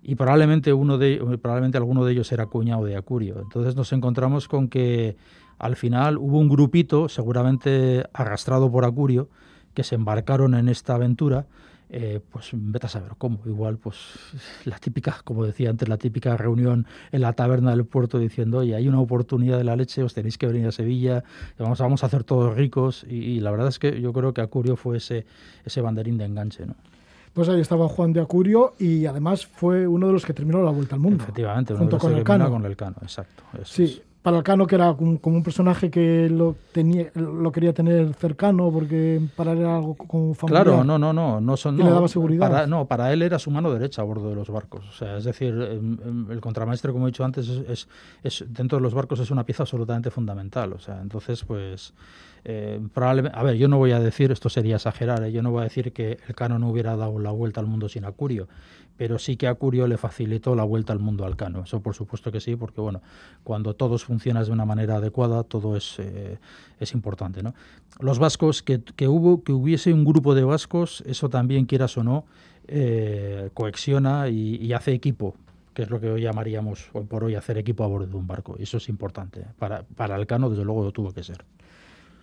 [0.02, 3.40] y probablemente uno de probablemente alguno de ellos era cuñado de Acurio.
[3.40, 5.16] Entonces nos encontramos con que
[5.58, 9.28] al final hubo un grupito, seguramente arrastrado por Acurio,
[9.74, 11.46] que se embarcaron en esta aventura.
[11.90, 13.38] eh, pues vete a saber cómo.
[13.46, 13.96] Igual, pues
[14.66, 18.74] la típica, como decía antes, la típica reunión en la taberna del puerto diciendo, oye,
[18.74, 21.24] hay una oportunidad de la leche, os tenéis que venir a Sevilla,
[21.58, 23.06] vamos, vamos a hacer todos ricos.
[23.08, 25.24] Y, y la verdad es que yo creo que Acurio fue ese,
[25.64, 26.74] ese banderín de enganche, ¿no?
[27.32, 30.70] Pues ahí estaba Juan de Acurio y además fue uno de los que terminó la
[30.72, 31.22] vuelta al mundo.
[31.22, 32.50] Efectivamente, junto con el Cano.
[32.50, 33.44] con el Cano, exacto.
[33.64, 34.02] Sí.
[34.22, 38.70] Para el Cano que era como un personaje que lo tenía, lo quería tener cercano
[38.70, 40.64] porque para él era algo como familiar.
[40.64, 41.76] Claro, no, no, no, no son.
[41.76, 42.50] Y no, le daba seguridad.
[42.50, 44.86] Para, no, para él era su mano derecha a bordo de los barcos.
[44.88, 47.88] O sea, es decir, em, em, el contramaestre, como he dicho antes, es, es-
[48.22, 50.72] es- dentro de los barcos es una pieza absolutamente fundamental.
[50.72, 51.94] O sea, entonces, pues,
[52.44, 55.32] eh, probablemente, a ver, yo no voy a decir, esto sería exagerar, ¿eh?
[55.32, 57.88] yo no voy a decir que el Cano no hubiera dado la vuelta al mundo
[57.88, 58.48] sin Acurio,
[58.98, 61.62] pero sí que Acurio le facilitó la vuelta al mundo al Cano.
[61.62, 63.00] Eso, por supuesto que sí, porque bueno,
[63.44, 66.38] cuando todos funcionas de una manera adecuada, todo es, eh,
[66.80, 67.54] es importante, ¿no?
[68.00, 72.02] Los vascos, que, que hubo, que hubiese un grupo de vascos, eso también, quieras o
[72.02, 72.24] no,
[72.66, 75.34] eh, cohexiona y, hace equipo
[75.72, 78.26] que es lo que hoy llamaríamos hoy por hoy hacer equipo a bordo de un
[78.26, 78.56] barco.
[78.58, 79.44] Eso es importante.
[79.60, 81.44] Para, para el Cano, desde luego, lo tuvo que ser.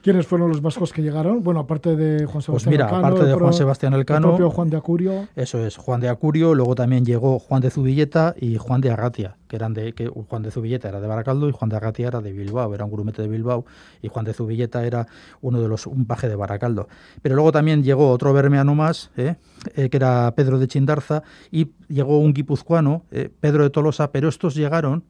[0.06, 1.42] ¿Quiénes fueron los vascos que llegaron?
[1.42, 4.52] Bueno, aparte de Juan Sebastián Pues mira, Elcano, aparte de Juan Sebastián el Elcano, propio
[4.52, 5.28] Juan de Acurio.
[5.36, 9.38] Eso es, Juan de Acurio, luego también llegó Juan de Zubilleta y Juan de Arratia,
[9.48, 12.22] que eran de que Juan de Zubilleta era de Baracaldo y Juan de Arratia era
[12.22, 13.66] de Bilbao, era un grumete de Bilbao
[14.04, 15.08] y Juan de Zubilleta era
[15.42, 16.88] uno de los un paje de Baracaldo.
[17.24, 19.38] Pero luego también llegó otro bermeano más, ¿eh?
[19.74, 24.30] Eh, que era Pedro de Chindarza y llegó un guipuzcoano, eh, Pedro de Tolosa, pero
[24.30, 25.04] estos llegaron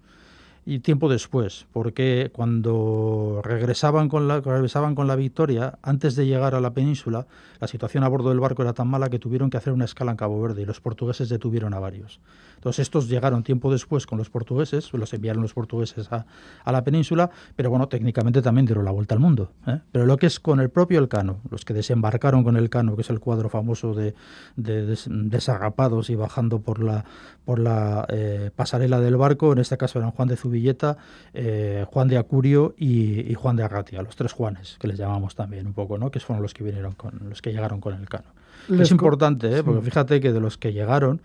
[0.68, 6.56] y tiempo después, porque cuando regresaban con la regresaban con la Victoria, antes de llegar
[6.56, 7.28] a la península,
[7.60, 10.12] la situación a bordo del barco era tan mala que tuvieron que hacer una escala
[10.12, 12.20] en Cabo Verde y los portugueses detuvieron a varios.
[12.56, 16.26] Entonces estos llegaron tiempo después con los portugueses, los enviaron los portugueses a,
[16.64, 19.52] a la península, pero bueno, técnicamente también dieron la vuelta al mundo.
[19.68, 19.82] ¿eh?
[19.92, 23.10] Pero lo que es con el propio Elcano, los que desembarcaron con Elcano, que es
[23.12, 24.16] el cuadro famoso de,
[24.56, 27.06] de des- desagapados y bajando por la,
[27.44, 30.98] por la eh, pasarela del barco, en este caso eran Juan de Zubilleta Villeta,
[31.34, 35.36] eh, Juan de Acurio y, y, Juan de Arratia, los tres Juanes, que les llamamos
[35.36, 36.10] también un poco, ¿no?
[36.10, 38.26] que fueron los que vinieron con, los que llegaron con el cano.
[38.70, 39.64] es importante, ¿eh?
[39.64, 41.22] porque fíjate que de los que llegaron,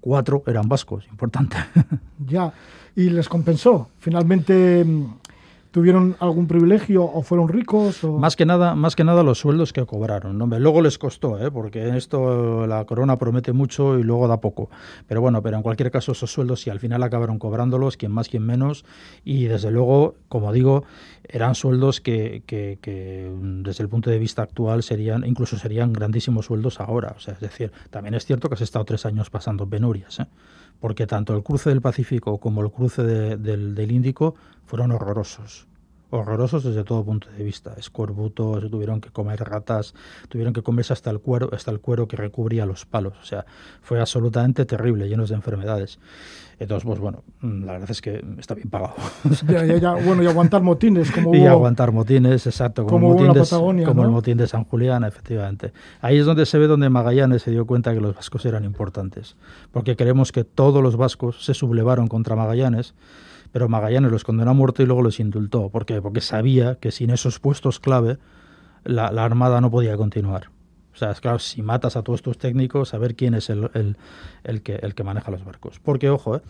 [0.00, 1.56] cuatro eran vascos, importante.
[2.26, 2.52] Ya,
[2.96, 3.88] y les compensó.
[3.98, 5.06] Finalmente mm,
[5.74, 8.16] tuvieron algún privilegio o fueron ricos o...
[8.16, 10.46] más que nada más que nada los sueldos que cobraron ¿no?
[10.46, 11.50] luego les costó ¿eh?
[11.50, 14.70] porque esto la corona promete mucho y luego da poco
[15.08, 18.28] pero bueno pero en cualquier caso esos sueldos sí al final acabaron cobrándolos quien más
[18.28, 18.84] quien menos
[19.24, 20.84] y desde luego como digo
[21.24, 23.32] eran sueldos que, que,
[23.64, 27.40] desde el punto de vista actual serían incluso serían grandísimos sueldos ahora o sea es
[27.40, 30.26] decir también es cierto que has estado tres años pasando penurias ¿eh?
[30.80, 34.34] Porque tanto el cruce del Pacífico como el cruce de, del, del Índico
[34.64, 35.66] fueron horrorosos
[36.14, 37.74] horrorosos desde todo punto de vista.
[37.76, 39.94] Escorbutos, tuvieron que comer ratas,
[40.28, 43.14] tuvieron que comerse hasta el cuero, hasta el cuero que recubría los palos.
[43.20, 43.44] O sea,
[43.82, 45.98] fue absolutamente terrible, llenos de enfermedades.
[46.58, 48.94] Entonces, pues bueno, la verdad es que está bien pagado.
[49.48, 49.92] Ya, ya, ya.
[49.94, 53.32] Bueno, y aguantar motines, como Y hubo- aguantar motines, exacto, como, como el motín
[53.78, 55.72] de, como el motín de San Julián, efectivamente.
[56.00, 59.36] Ahí es donde se ve donde Magallanes se dio cuenta que los vascos eran importantes,
[59.72, 62.94] porque creemos que todos los vascos se sublevaron contra Magallanes,
[63.52, 65.68] pero Magallanes los condenó a muerte y luego los indultó.
[65.70, 66.00] ¿Por qué?
[66.02, 68.18] Porque sabía que sin esos puestos clave
[68.84, 70.50] la, la armada no podía continuar.
[70.94, 73.96] O sea, es claro, si matas a todos tus técnicos, saber quién es el, el-
[74.44, 75.80] el que, el que maneja los barcos.
[75.80, 76.40] Porque, ojo, ¿eh?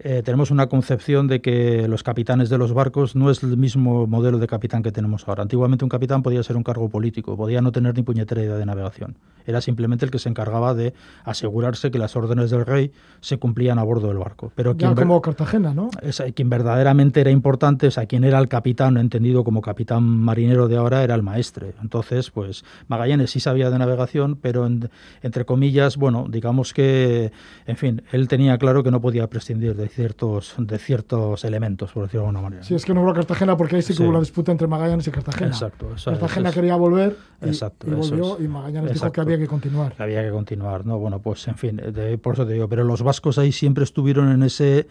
[0.00, 4.06] Eh, tenemos una concepción de que los capitanes de los barcos no es el mismo
[4.06, 5.42] modelo de capitán que tenemos ahora.
[5.42, 8.64] Antiguamente un capitán podía ser un cargo político, podía no tener ni puñetera idea de
[8.66, 9.16] navegación.
[9.44, 10.92] Era simplemente el que se encargaba de
[11.24, 14.52] asegurarse que las órdenes del rey se cumplían a bordo del barco.
[14.54, 15.90] Pero ya quien como Cartagena, ¿no?
[16.02, 20.68] es- quien verdaderamente era importante, o sea, quien era el capitán, entendido como capitán marinero
[20.68, 21.72] de ahora, era el maestre.
[21.82, 24.90] Entonces, pues Magallanes sí sabía de navegación, pero en-
[25.22, 27.32] entre comillas, bueno, digamos que,
[27.66, 32.04] en fin, él tenía claro que no podía prescindir de ciertos, de ciertos elementos, por
[32.04, 32.62] decirlo de alguna manera.
[32.62, 34.02] Si es que no hubo Cartagena, porque ahí sí que Sí.
[34.04, 35.48] hubo la disputa entre Magallanes y Cartagena.
[35.48, 38.44] Exacto, eso- Cartagena eso es- quería volver y, Exacto, y volvió es.
[38.44, 39.20] y Magallanes dijo que Exacto.
[39.22, 39.94] había que continuar.
[39.98, 40.98] había que continuar, ¿no?
[40.98, 44.30] Bueno, pues en fin, de- por eso te digo, pero los vascos ahí siempre estuvieron
[44.30, 44.86] en ese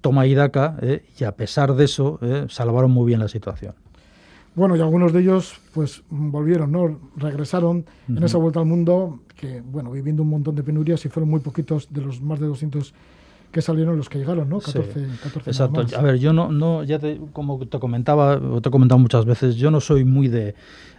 [0.00, 1.04] toma y daca, ¿eh?
[1.18, 2.46] y a pesar de eso, ¿eh?
[2.48, 3.74] salvaron muy bien la situación.
[4.54, 6.98] Bueno, y algunos de ellos pues volvieron, ¿no?
[7.16, 11.30] Regresaron en esa vuelta al mundo, que bueno, viviendo un montón de penurias y fueron
[11.30, 12.92] muy poquitos de los más de 200
[13.52, 14.58] que salieron los que llegaron, ¿no?
[14.60, 15.82] 14, Sí, 14 nada Exacto.
[15.82, 15.92] más.
[15.94, 19.24] A ver, yo no, no ya te, como te comentaba, o te he comentado muchas
[19.26, 20.54] veces, yo no soy muy de,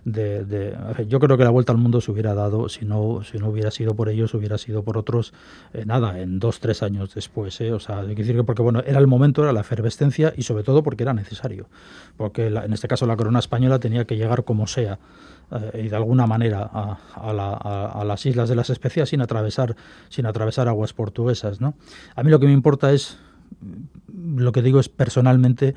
[0.05, 2.85] de, de- a ver, yo creo que la vuelta al mundo se hubiera dado, si
[2.85, 5.33] no, si no hubiera sido por ellos, hubiera sido por otros,
[5.73, 7.73] eh, nada, en dos, tres años después, ¿eh?
[7.73, 10.43] O sea, hay que decir que porque, bueno, era el momento, era la efervescencia y
[10.43, 11.67] sobre todo porque era necesario.
[12.17, 14.99] Porque la- en este caso la corona española tenía que llegar como sea
[15.53, 19.75] eh, y de alguna manera a, la- a- las islas de las especias sin atravesar
[20.09, 21.75] sin atravesar aguas portuguesas ¿no?
[22.15, 23.17] a mí lo que me importa es
[24.15, 25.75] lo que digo es personalmente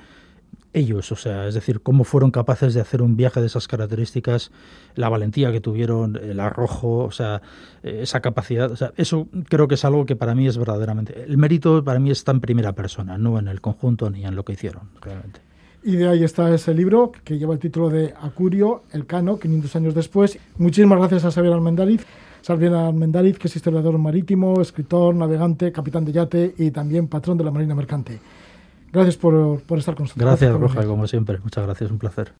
[0.72, 4.50] ellos, o sea, es decir, cómo fueron capaces de hacer un viaje de esas características,
[4.94, 7.40] la valentía que tuvieron, el arrojo, o sea,
[7.82, 11.22] eh, esa capacidad, o sea, eso creo que es algo que para mí es verdaderamente,
[11.24, 14.44] el mérito para mí está en primera persona, no en el conjunto ni en lo
[14.44, 15.40] que hicieron, realmente.
[15.86, 19.76] Y de ahí está ese libro que lleva el título de Acurio, el Cano, 500
[19.76, 20.36] años después.
[20.58, 22.04] Muchísimas gracias a Xavier Almendariz.
[22.44, 27.44] Xavier Almendariz, que es historiador marítimo, escritor, navegante, capitán de yate y también patrón de
[27.44, 28.18] la Marina Mercante.
[28.92, 30.26] Gracias por, por estar con nosotros.
[30.26, 32.32] Gracias, Roja, como siempre, muchas gracias, un placer.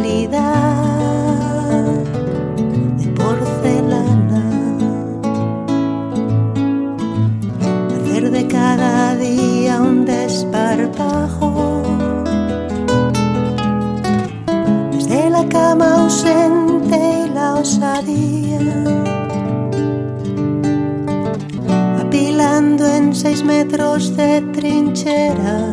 [0.00, 0.38] De
[3.14, 4.42] porcelana.
[7.94, 11.82] hacer de cada día un desparpajo.
[14.92, 18.60] Desde la cama ausente y la osadía,
[22.00, 25.70] apilando en seis metros de trinchera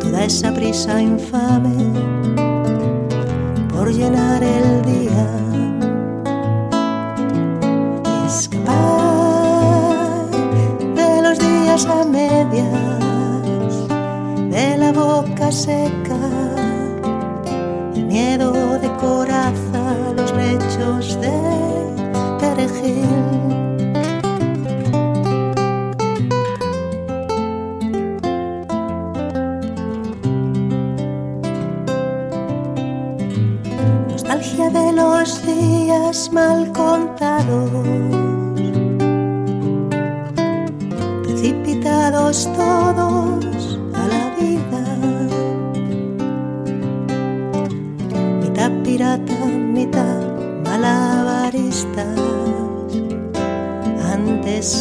[0.00, 2.07] toda esa prisa infame
[3.98, 5.26] llenar el día
[8.26, 10.30] escapar
[10.94, 13.88] de los días a medias,
[14.54, 16.20] de la boca seca,
[17.96, 19.82] el miedo de coraza,
[20.14, 21.32] los lechos de
[22.38, 23.17] perejil.
[36.32, 37.70] Mal contados,
[41.24, 44.82] precipitados todos a la vida.
[48.42, 50.28] Mitad pirata, mitad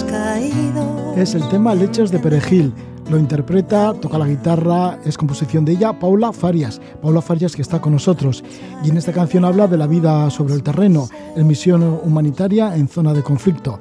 [0.10, 1.14] caído.
[1.16, 2.74] Es el tema Leches de Perejil.
[3.10, 6.82] Lo interpreta, toca la guitarra, es composición de ella, Paula Farias.
[7.02, 8.44] Paula Farias que está con nosotros.
[8.84, 12.90] Y en esta canción habla de la vida sobre el terreno, en misión humanitaria en
[12.90, 13.80] zona de conflicto.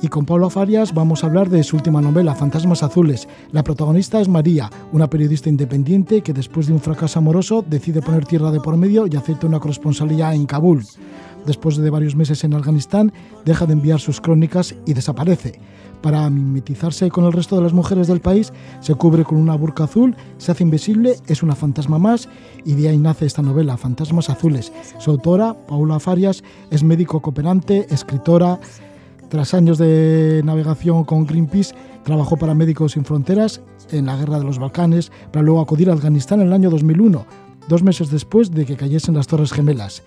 [0.00, 3.26] Y con Paula Farias vamos a hablar de su última novela, Fantasmas Azules.
[3.50, 8.24] La protagonista es María, una periodista independiente que después de un fracaso amoroso decide poner
[8.24, 10.84] tierra de por medio y acepta una corresponsalía en Kabul.
[11.44, 13.12] Después de varios meses en Afganistán,
[13.44, 15.58] deja de enviar sus crónicas y desaparece.
[16.04, 19.84] Para mimetizarse con el resto de las mujeres del país, se cubre con una burka
[19.84, 22.28] azul, se hace invisible, es una fantasma más
[22.62, 24.70] y de ahí nace esta novela, Fantasmas Azules.
[24.98, 28.60] Su autora, Paula Farias, es médico cooperante, escritora.
[29.30, 34.44] Tras años de navegación con Greenpeace, trabajó para Médicos Sin Fronteras en la Guerra de
[34.44, 37.24] los Balcanes, para luego acudir a Afganistán en el año 2001,
[37.66, 40.02] dos meses después de que cayesen las Torres Gemelas.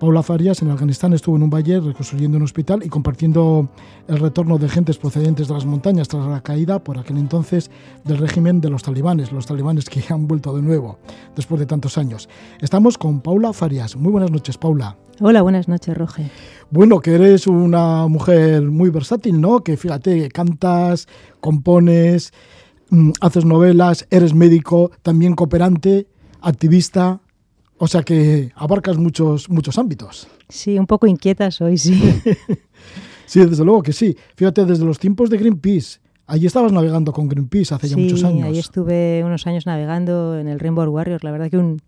[0.00, 3.68] Paula Farias en Afganistán estuvo en un valle reconstruyendo un hospital y compartiendo
[4.08, 7.70] el retorno de gentes procedentes de las montañas tras la caída por aquel entonces
[8.02, 10.98] del régimen de los talibanes, los talibanes que han vuelto de nuevo
[11.36, 12.30] después de tantos años.
[12.62, 13.94] Estamos con Paula Farias.
[13.94, 14.96] Muy buenas noches, Paula.
[15.20, 16.30] Hola, buenas noches, Roge.
[16.70, 19.62] Bueno, que eres una mujer muy versátil, ¿no?
[19.62, 21.08] Que fíjate, cantas,
[21.40, 22.32] compones,
[22.88, 26.06] mm, haces novelas, eres médico, también cooperante,
[26.40, 27.20] activista.
[27.82, 30.28] O sea que abarcas muchos, muchos ámbitos.
[30.50, 31.98] Sí, un poco inquieta soy, sí.
[33.24, 34.14] sí, desde luego que sí.
[34.36, 35.98] Fíjate, desde los tiempos de Greenpeace.
[36.26, 38.46] Allí estabas navegando con Greenpeace hace ya sí, muchos años.
[38.46, 41.24] ahí estuve unos años navegando en el Rainbow Warriors.
[41.24, 41.80] La verdad que un,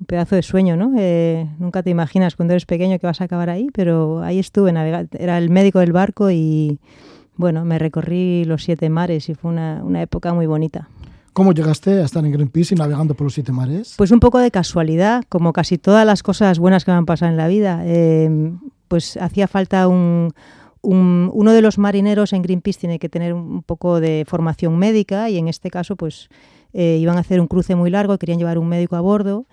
[0.00, 0.94] un pedazo de sueño, ¿no?
[0.96, 4.72] Eh, nunca te imaginas cuando eres pequeño que vas a acabar ahí, pero ahí estuve
[4.72, 5.10] navegando.
[5.18, 6.78] Era el médico del barco y,
[7.36, 10.88] bueno, me recorrí los siete mares y fue una, una época muy bonita.
[11.34, 13.94] ¿Cómo llegaste a estar en Greenpeace y navegando por los siete mares?
[13.98, 17.28] Pues un poco de casualidad, como casi todas las cosas buenas que me han pasado
[17.32, 17.82] en la vida.
[17.84, 18.52] Eh,
[18.86, 20.32] pues hacía falta un,
[20.80, 25.28] un, uno de los marineros en Greenpeace tiene que tener un poco de formación médica
[25.28, 26.28] y en este caso pues
[26.72, 29.46] eh, iban a hacer un cruce muy largo, querían llevar un médico a bordo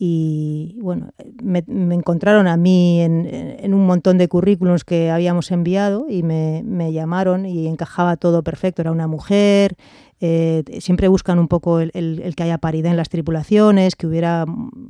[0.00, 1.10] y bueno,
[1.42, 7.46] me, encontraron a mí en, un montón de currículums que habíamos enviado y me llamaron
[7.46, 8.80] y encajaba todo perfecto.
[8.80, 9.76] Era una mujer,
[10.20, 14.44] eh, siempre buscan un poco el, que haya paridad en las tripulaciones, que hubiera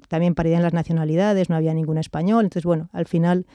[0.09, 2.45] también paridad en las nacionalidades, no había ningún español.
[2.45, 3.47] Entonces, bueno, al final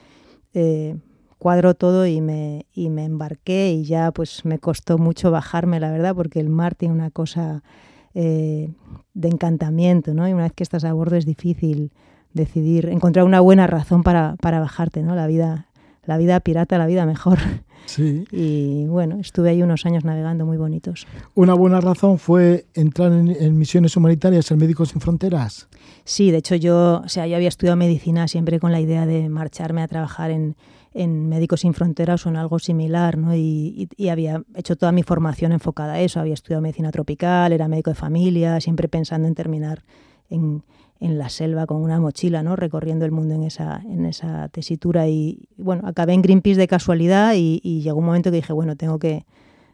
[0.53, 0.95] eh,
[1.39, 5.91] cuadró todo y me, y me embarqué y ya pues me costó mucho bajarme, la
[5.91, 7.63] verdad, porque el mar tiene una cosa
[8.13, 8.71] eh,
[9.15, 10.27] de encantamiento, ¿no?
[10.27, 11.91] Y una vez que estás a bordo es difícil
[12.33, 15.15] decidir, encontrar una buena razón para, para bajarte, ¿no?
[15.15, 15.67] La vida,
[16.05, 17.39] la vida pirata, la vida mejor.
[17.85, 18.25] Sí.
[18.31, 21.05] Y bueno, estuve ahí unos años navegando muy bonitos.
[21.35, 25.67] ¿Una buena razón fue entrar en, en, misiones humanitarias en Médicos Sin Fronteras?
[26.05, 29.29] Sí, de hecho yo, o sea, yo había estudiado medicina siempre con la idea de
[29.29, 30.55] marcharme a trabajar en,
[30.93, 33.35] en Médicos Sin Fronteras o en algo similar, ¿no?
[33.35, 36.19] Y, y, y, había hecho toda mi formación enfocada a eso.
[36.19, 39.83] Había estudiado medicina tropical, era médico de familia, siempre pensando en terminar
[40.29, 40.63] en,
[41.03, 42.55] en la selva con una mochila, ¿no?
[42.55, 45.07] Recorriendo el mundo en esa, en esa tesitura.
[45.07, 48.77] Y bueno, acabé en Greenpeace de casualidad y, y llegó un momento que dije, bueno,
[48.77, 49.25] tengo que,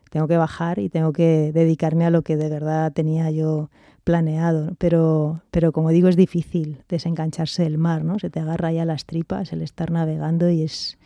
[0.09, 3.69] tengo que bajar y tengo que dedicarme a lo que de verdad tenía yo
[4.03, 4.75] planeado.
[4.79, 8.17] Pero, pero como digo, es difícil desengancharse del mar, ¿no?
[8.17, 10.97] Se te agarra ya las tripas el estar navegando y es,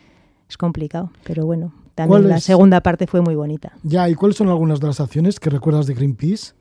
[0.48, 1.10] es complicado.
[1.24, 3.72] Pero bueno, también la segunda parte fue muy bonita.
[3.82, 6.54] Ya, ¿y cuáles son algunas de las acciones que recuerdas de Greenpeace?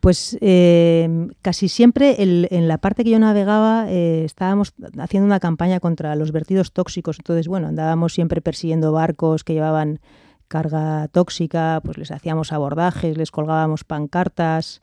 [0.00, 5.40] Pues eh, casi siempre el, en la parte que yo navegaba eh, estábamos haciendo una
[5.40, 7.18] campaña contra los vertidos tóxicos.
[7.18, 10.00] Entonces, bueno, andábamos siempre persiguiendo barcos que llevaban
[10.46, 14.80] carga tóxica, pues les hacíamos abordajes, les colgábamos pancartas,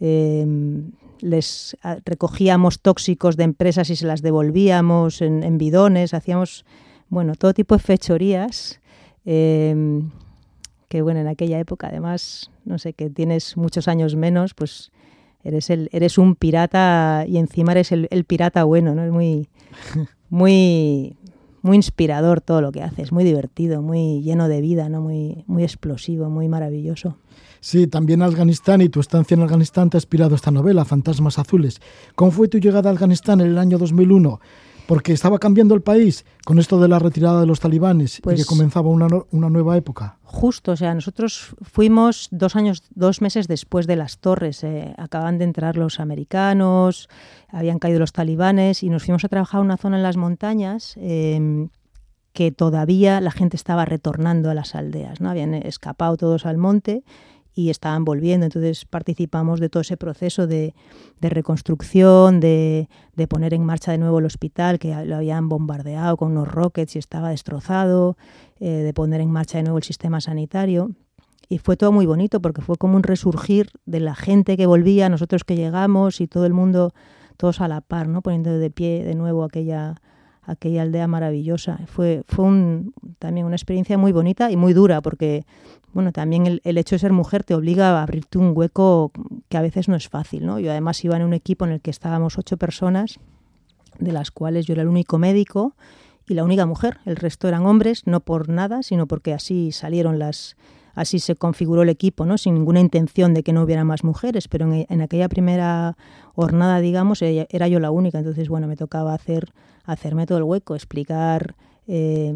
[0.00, 0.46] eh,
[1.20, 6.64] les recogíamos tóxicos de empresas y se las devolvíamos en, en bidones, hacíamos,
[7.08, 8.80] bueno, todo tipo de fechorías.
[10.88, 14.90] Que bueno, en aquella época además, no sé, que tienes muchos años menos, pues
[15.44, 19.04] eres el, eres un pirata y encima eres el, el pirata bueno, ¿no?
[19.04, 19.48] Es muy,
[20.30, 21.16] muy,
[21.62, 25.00] muy inspirador todo lo que haces, muy divertido, muy lleno de vida, ¿no?
[25.00, 27.16] Muy, muy explosivo, muy maravilloso.
[27.60, 31.80] Sí, también Afganistán y tu estancia en Afganistán te ha inspirado esta novela, Fantasmas Azules.
[32.14, 34.40] ¿Cómo fue tu llegada a Afganistán en el año 2001?
[34.88, 38.40] Porque estaba cambiando el país con esto de la retirada de los talibanes y Pues-
[38.40, 40.16] que comenzaba una, una nueva época.
[40.22, 44.64] Justo, o sea, nosotros fuimos dos años, dos meses después de las torres.
[44.64, 47.08] eh, acaban de entrar los americanos,
[47.48, 50.94] habían caído los talibanes y nos fuimos a trabajar a una zona en las montañas
[50.96, 51.68] eh,
[52.32, 55.28] que todavía la gente estaba retornando a las aldeas, ¿no?
[55.28, 57.02] Habían escapado todos al monte
[57.58, 58.46] y estaban volviendo.
[58.46, 60.74] Entonces participamos de todo ese proceso de,
[61.20, 66.30] reconstrucción, de, de poner en marcha de nuevo el hospital, que lo habían bombardeado con
[66.30, 68.16] unos rockets y estaba destrozado,
[68.60, 70.92] eh, de poner en marcha de nuevo el sistema sanitario.
[71.48, 75.08] Y fue todo muy bonito porque fue como un resurgir de la gente que volvía,
[75.08, 76.92] nosotros que llegamos y todo el mundo,
[77.38, 78.22] todos a la par, ¿no?
[78.22, 79.96] poniendo de pie de nuevo aquella,
[80.48, 81.78] aquella aldea maravillosa.
[81.86, 85.44] Fue, fue un, también una experiencia muy bonita y muy dura porque
[85.92, 89.10] bueno, también el, hecho de ser mujer te obliga a abrirte un hueco
[89.48, 90.46] que a veces no es fácil.
[90.46, 90.58] ¿no?
[90.58, 93.18] Yo además iba en un equipo en el que estábamos ocho personas,
[93.98, 95.74] de las cuales yo era el único médico
[96.26, 96.98] y la única mujer.
[97.04, 100.56] El resto eran hombres, no por nada, sino porque así salieron las,
[100.94, 102.38] así se configuró el equipo, ¿no?
[102.38, 105.96] sin ninguna intención de que no hubiera más mujeres, pero en, en aquella primera
[106.34, 109.52] jornada, digamos, era yo la única, entonces, bueno, me tocaba hacer,
[109.92, 111.54] hacerme todo el hueco, explicar,
[111.86, 112.34] eh,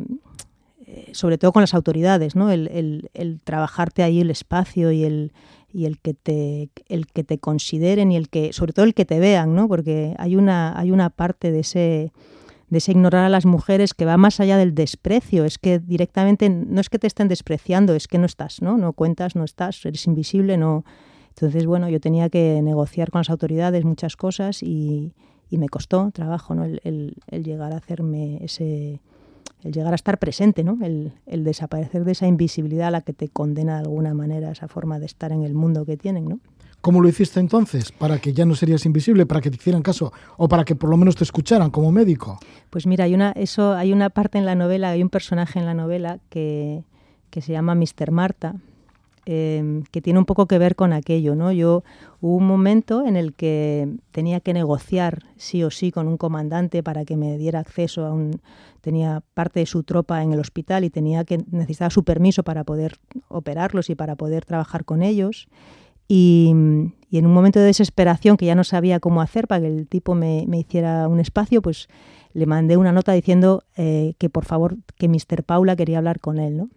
[0.86, 2.50] eh, sobre todo con las autoridades, ¿no?
[2.50, 5.32] El, el- el trabajarte ahí el espacio y el
[5.74, 9.04] y el que te el que te consideren y el que sobre todo el que
[9.04, 9.68] te vean, ¿no?
[9.68, 12.12] Porque hay una hay una parte de ese
[12.68, 16.48] de ese ignorar a las mujeres que va más allá del desprecio, es que directamente
[16.48, 18.78] no es que te estén despreciando, es que no estás, ¿no?
[18.78, 20.84] No cuentas, no estás, eres invisible, no.
[21.28, 25.12] Entonces, bueno, yo tenía que negociar con las autoridades muchas cosas y,
[25.52, 26.64] y me costó trabajo, ¿no?
[26.64, 29.00] El, el- el llegar a hacerme ese,
[29.62, 30.78] el llegar a estar presente, ¿no?
[30.82, 34.66] El, el desaparecer de esa invisibilidad a la que te condena de alguna manera esa
[34.66, 36.40] forma de estar en el mundo que tienen, ¿no?
[36.80, 37.92] ¿Cómo lo hiciste entonces?
[37.92, 40.90] ¿Para que ya no serías invisible, para que te hicieran caso o para que por
[40.90, 42.40] lo menos te escucharan como médico?
[42.70, 45.66] Pues mira, hay una, eso, hay una parte en la novela, hay un personaje en
[45.66, 46.82] la novela que,
[47.30, 48.10] que se llama Mr.
[48.10, 48.56] Marta,
[49.26, 51.52] eh, que tiene un poco que ver con aquello, ¿no?
[51.52, 51.84] Yo
[52.20, 56.82] hubo un momento en el que tenía que negociar sí o sí con un comandante
[56.82, 58.40] para que me diera acceso a un
[58.80, 62.64] tenía parte de su tropa en el hospital y tenía que necesitaba su permiso para
[62.64, 62.98] poder
[63.28, 65.48] operarlos y para poder trabajar con ellos.
[66.08, 66.52] Y,
[67.08, 69.86] y en un momento de desesperación que ya no sabía cómo hacer para que el
[69.86, 71.88] tipo me, me hiciera un espacio, pues
[72.34, 75.44] le mandé una nota diciendo eh, que por favor, que Mr.
[75.44, 76.70] Paula quería hablar con él, ¿no?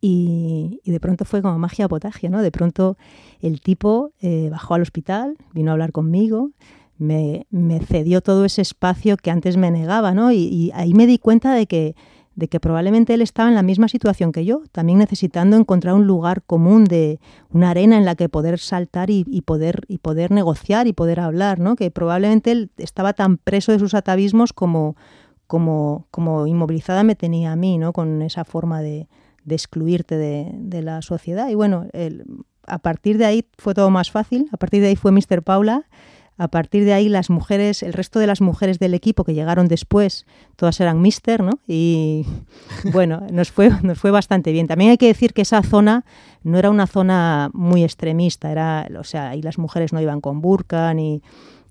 [0.00, 2.40] Y, de pronto fue como magia potagia, ¿no?
[2.42, 2.96] De pronto
[3.40, 6.50] el tipo eh, bajó al hospital, vino a hablar conmigo,
[6.98, 10.32] me, me cedió todo ese espacio que antes me negaba, ¿no?
[10.32, 11.96] Y, y ahí me di cuenta de que,
[12.34, 16.06] de que probablemente él estaba en la misma situación que yo, también necesitando encontrar un
[16.06, 17.18] lugar común de
[17.50, 21.18] una arena en la que poder saltar y, y poder, y poder negociar y poder
[21.18, 21.74] hablar, ¿no?
[21.74, 24.94] Que probablemente él estaba tan preso de sus atavismos como,
[25.48, 27.92] como, como inmovilizada me tenía a mí, ¿no?
[27.92, 29.08] Con esa forma de,
[29.48, 31.48] de excluirte de, de la sociedad.
[31.48, 32.24] Y bueno, el-
[32.66, 35.42] a partir de ahí fue todo más fácil, a partir de ahí fue Mr.
[35.42, 35.84] Paula,
[36.36, 39.66] a partir de ahí las mujeres, el resto de las mujeres del equipo que llegaron
[39.66, 40.24] después,
[40.54, 41.58] todas eran Mister, ¿no?
[41.66, 42.24] Y
[42.92, 44.66] bueno, nos fue, nos fue bastante bien.
[44.68, 46.04] También hay que decir que esa zona
[46.44, 50.40] no era una zona muy extremista, era, o sea, ahí las mujeres no iban con
[50.40, 51.22] burka, ni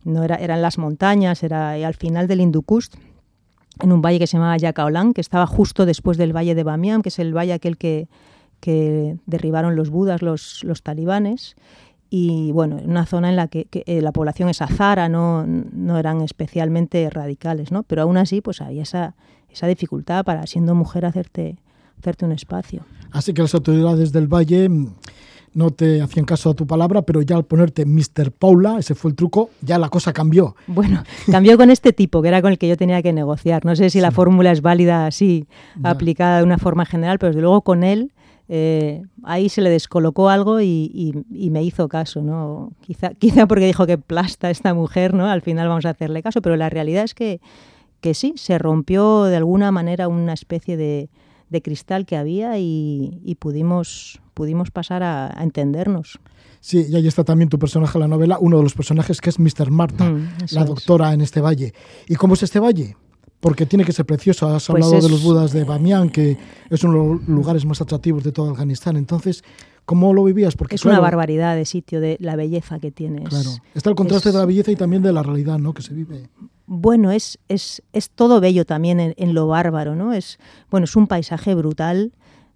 [0.04, 2.88] no era, eran las montañas, era al final del Hindu Kush,
[3.82, 7.02] en un valle que se llamaba Yacaolán, que estaba justo después del valle de Bamiyan,
[7.02, 8.08] que es el valle aquel que,
[8.60, 11.56] que derribaron los budas, los, los talibanes.
[12.10, 15.98] Y bueno, una zona en la que, que, eh, la población es azara, no, no
[15.98, 17.84] eran especialmente radicales, ¿no?
[17.84, 19.16] Pero aún así, pues había esa,
[19.50, 21.58] esa dificultad para, siendo mujer, hacerte,
[22.00, 22.86] hacerte un espacio.
[23.12, 24.70] Así que las autoridades del Valle
[25.58, 28.32] no te hacían caso a tu palabra, pero ya al ponerte Mr.
[28.32, 30.56] Paula, ese fue el truco, ya la cosa cambió.
[30.68, 33.66] Bueno, cambió con este tipo, que era con el que yo tenía que negociar.
[33.66, 35.48] No sé si la fórmula es válida así,
[35.82, 35.90] Ya.
[35.90, 38.12] aplicada de una forma general, pero desde luego con él
[38.50, 42.72] eh, ahí se le descolocó algo y, y- y me hizo caso, ¿no?
[42.82, 45.26] Quizá, quizá porque dijo que plasta esta mujer, ¿no?
[45.26, 47.42] Al final vamos a hacerle caso, pero la realidad es que,
[48.00, 51.10] que sí, se rompió de alguna manera una especie de,
[51.50, 56.20] de cristal que había y, y pudimos, pudimos pasar a, a entendernos.
[56.60, 59.30] Sí, y ahí está también tu personaje en la novela, uno de los personajes que
[59.30, 59.70] es Mr.
[59.72, 60.68] Marta, Mm, la es.
[60.68, 61.74] doctora en este valle.
[62.08, 62.98] ¿Y cómo es este valle?
[63.40, 64.48] Porque tiene que ser precioso.
[64.48, 66.38] Has Pues hablado de los budas de Bamiyan, que
[66.72, 68.98] es uno de los lugares más atractivos de todo Afganistán.
[68.98, 69.44] Entonces,
[69.86, 70.56] ¿cómo lo vivías?
[70.56, 73.22] Porque Es claro, una barbaridad de sitio, de la belleza que tiene.
[73.24, 75.74] es- Claro, está el contraste es- de la belleza y también de la realidad, ¿no?
[75.74, 76.30] Que se vive.
[76.68, 80.14] Bueno, es, es, es todo bello también en, en lo bárbaro, ¿no?
[80.14, 80.38] Es,
[80.70, 82.12] bueno, es un paisaje brutal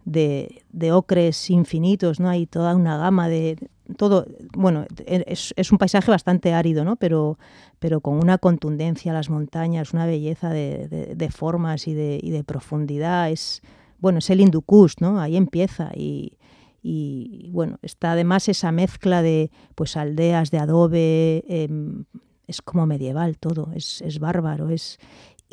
[0.05, 2.29] de, de ocres infinitos, ¿no?
[2.29, 3.57] Hay toda una gama de
[3.97, 6.95] todo, bueno, es, es, un paisaje bastante árido, ¿no?
[6.95, 7.37] Pero,
[7.79, 12.43] pero con una contundencia, las montañas, una belleza de, de, formas y de, y de
[12.43, 13.29] profundidad.
[13.29, 13.61] Es,
[13.99, 14.63] bueno, es el Hindu
[14.99, 15.19] ¿no?
[15.19, 16.37] Ahí empieza y,
[16.81, 22.05] y bueno, está además esa mezcla de pues aldeas de adobe, em,
[22.51, 24.99] es como medieval todo, es, es bárbaro, es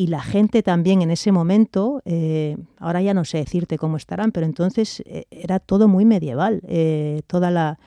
[0.00, 4.30] y la gente también en ese momento, eh, ahora ya no sé decirte cómo estarán,
[4.30, 7.80] pero entonces eh, era todo muy medieval, eh, toda la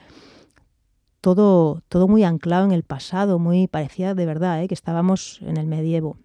[1.22, 5.66] todo todo muy anclado en el pasado, muy parecía de verdad que estábamos en el
[5.66, 6.18] medievo.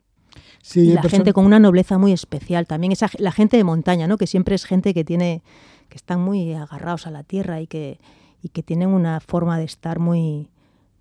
[0.75, 4.17] y la gente con una nobleza muy especial, también esa la gente de montaña, ¿no?
[4.17, 5.41] que siempre es gente que tiene
[5.87, 8.01] que están muy agarrados a la tierra y que
[8.41, 10.49] y que tienen una forma de estar muy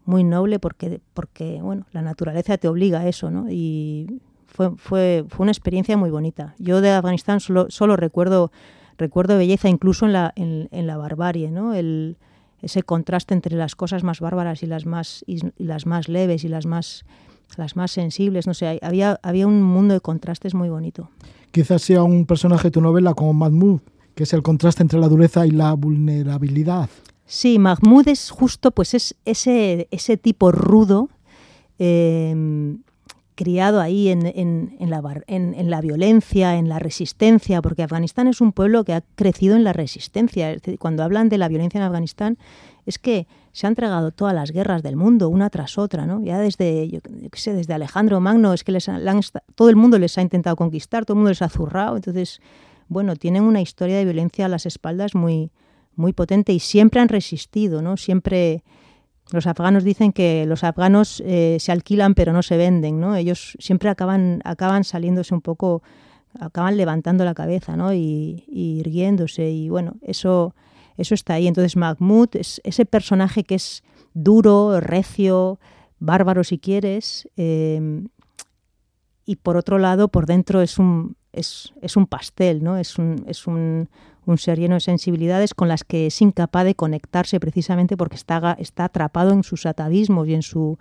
[0.06, 3.50] muy noble porque porque bueno, la naturaleza te obliga a eso, ¿no?
[3.50, 6.54] Y fue, fue, fue una experiencia muy bonita.
[6.58, 8.50] Yo de Afganistán solo, solo recuerdo,
[8.96, 11.74] recuerdo belleza incluso en la, en, en la barbarie, ¿no?
[11.74, 12.16] El,
[12.62, 16.48] ese contraste entre las cosas más bárbaras y las más, y, las más leves y
[16.48, 17.04] las más,
[17.56, 18.46] las más sensibles.
[18.46, 21.10] No sé, había, había un mundo de contrastes muy bonito.
[21.50, 23.80] Quizás sea un personaje de tu novela como Mahmoud,
[24.14, 26.88] que es el contraste entre la dureza y la vulnerabilidad.
[27.26, 31.10] Sí, Mahmoud es justo pues es ese, ese tipo rudo
[31.78, 32.76] eh,
[33.36, 34.22] criado ahí en,
[34.80, 39.56] la, en, la, violencia, en la resistencia, porque Afganistán es un pueblo que ha crecido
[39.56, 40.56] en la resistencia.
[40.78, 42.38] Cuando hablan de la violencia en Afganistán,
[42.86, 46.24] es que se han entregado todas las guerras del mundo, una tras otra, ¿no?
[46.24, 47.00] Ya desde, yo,
[47.34, 48.90] sé, desde Alejandro Magno, es que les
[49.54, 51.96] todo el mundo les ha intentado conquistar, todo el mundo les ha zurrado.
[51.96, 52.40] Entonces,
[52.88, 55.50] bueno, tienen una historia de violencia a las espaldas muy,
[55.96, 57.96] muy potente y siempre han resistido, ¿no?
[57.96, 58.62] Siempre
[59.32, 63.16] los afganos dicen que los afganos eh, se alquilan pero no se venden, ¿no?
[63.16, 65.82] Ellos siempre acaban, acaban saliéndose un poco,
[66.38, 67.92] acaban levantando la cabeza, ¿no?
[67.92, 70.54] Y, irguiéndose y bueno, eso,
[70.96, 71.48] eso está ahí.
[71.48, 73.82] Entonces Mahmoud es ese personaje que es
[74.14, 75.58] duro, recio,
[75.98, 78.04] bárbaro si quieres, eh,
[79.28, 82.76] y por otro lado, por dentro es un, es, es un pastel, ¿no?
[82.76, 83.88] Es un, es un,
[84.26, 88.56] un ser lleno de sensibilidades con las que es incapaz de conectarse precisamente porque está,
[88.58, 90.78] está atrapado en sus atavismos y en su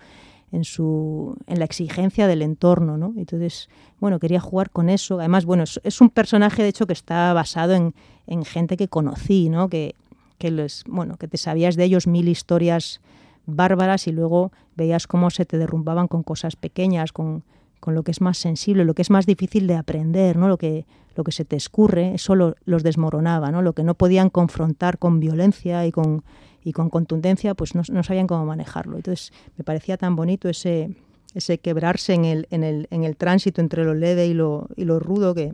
[0.52, 3.14] en su en la exigencia del entorno, ¿no?
[3.18, 3.68] Entonces,
[4.00, 5.20] bueno, quería jugar con eso.
[5.20, 7.94] Además, bueno, es, un personaje de hecho que está basado en,
[8.28, 9.70] en gente que conocí, ¿no?
[9.70, 9.96] Que,
[10.38, 13.02] que les, bueno, que te sabías de ellos mil historias
[13.48, 17.44] bárbaras y luego veías cómo se te derrumbaban con cosas pequeñas, con,
[17.86, 20.48] con lo que es más sensible, lo que es más difícil de aprender, ¿no?
[20.48, 23.62] Lo que lo que se te escurre, eso los desmoronaba, ¿no?
[23.62, 26.24] Lo que no podían confrontar con violencia y con,
[26.64, 28.98] y con contundencia, pues no, no, sabían cómo manejarlo.
[28.98, 30.90] Entonces me parecía tan bonito ese,
[31.36, 34.84] ese quebrarse en el, en, el, en el tránsito entre lo leve y lo, y
[34.84, 35.54] lo rudo que,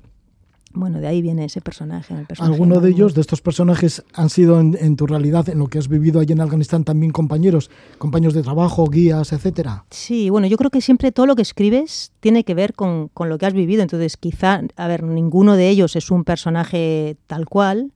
[0.73, 2.13] bueno, de ahí viene ese personaje.
[2.13, 5.77] El ¿Alguno de ellos, de estos personajes, han sido en, tu realidad, en lo que
[5.77, 9.85] has vivido allí en Afganistán, también compañeros, compañeros de trabajo, guías, etcétera?
[9.89, 13.29] Sí, bueno, yo creo que siempre todo lo que escribes tiene que ver con, con
[13.29, 13.81] lo que has vivido.
[13.81, 17.91] Entonces, quizá, a ver, ninguno de ellos es un personaje tal cual,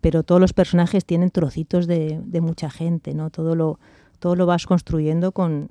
[0.00, 3.30] pero todos los personajes tienen trocitos de, de mucha gente, ¿no?
[3.30, 3.78] Todo lo,
[4.18, 5.70] todo lo vas construyendo con,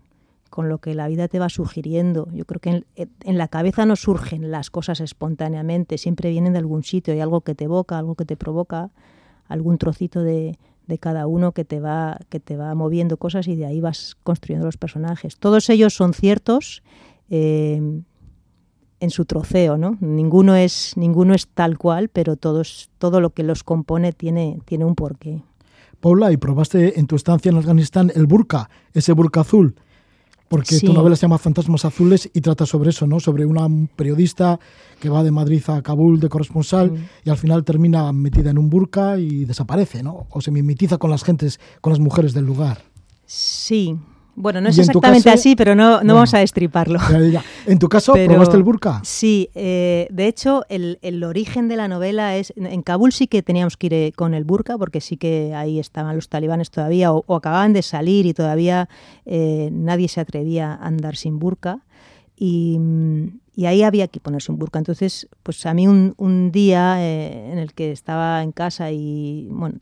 [0.56, 2.30] con lo que la vida te va sugiriendo.
[2.32, 6.86] Yo creo que en, la cabeza no surgen las cosas espontáneamente, siempre vienen de algún
[6.86, 8.90] sitio, hay algo que te evoca, algo que te provoca,
[9.50, 10.58] algún trocito de,
[11.02, 14.66] cada uno que te va que te va moviendo cosas y de ahí vas construyendo
[14.66, 15.36] los personajes.
[15.36, 16.84] Todos ellos son ciertos
[17.30, 17.82] eh,
[19.02, 19.98] en su troceo, ¿no?
[20.00, 24.86] Ninguno es ninguno es tal cual, pero todos todo lo que los compone tiene tiene
[24.86, 25.44] un porqué.
[26.00, 29.76] Paula, y probaste en tu estancia en Afganistán el burka, ese burka azul
[30.48, 33.20] porque tu novela se llama Fantasmas Azules y trata sobre eso, ¿no?
[33.20, 34.60] Sobre una periodista
[35.00, 37.10] que va de Madrid a Kabul de corresponsal mm.
[37.26, 40.28] y al final termina metida en un burka y desaparece, ¿no?
[40.30, 42.84] O se mimetiza con las gentes, con las mujeres del lugar.
[43.26, 43.98] Sí,
[44.36, 47.00] bueno, no es exactamente así, pero no, no vamos a destriparlo.
[47.66, 49.00] ¿En tu caso probaste el burka?
[49.04, 52.54] Sí, eh, de hecho, el, el, origen de la novela es.
[52.58, 55.80] En Kabul sí que teníamos que ir eh, con el burka, porque sí que ahí
[55.80, 58.90] estaban los talibanes todavía, o, acababan de salir y todavía
[59.26, 61.80] eh, nadie se atrevía a andar sin burka.
[62.38, 62.78] Y,
[63.56, 64.80] y, ahí había que ponerse un burka.
[64.80, 69.80] Entonces, pues a mí un, un día en el que estaba en casa y bueno,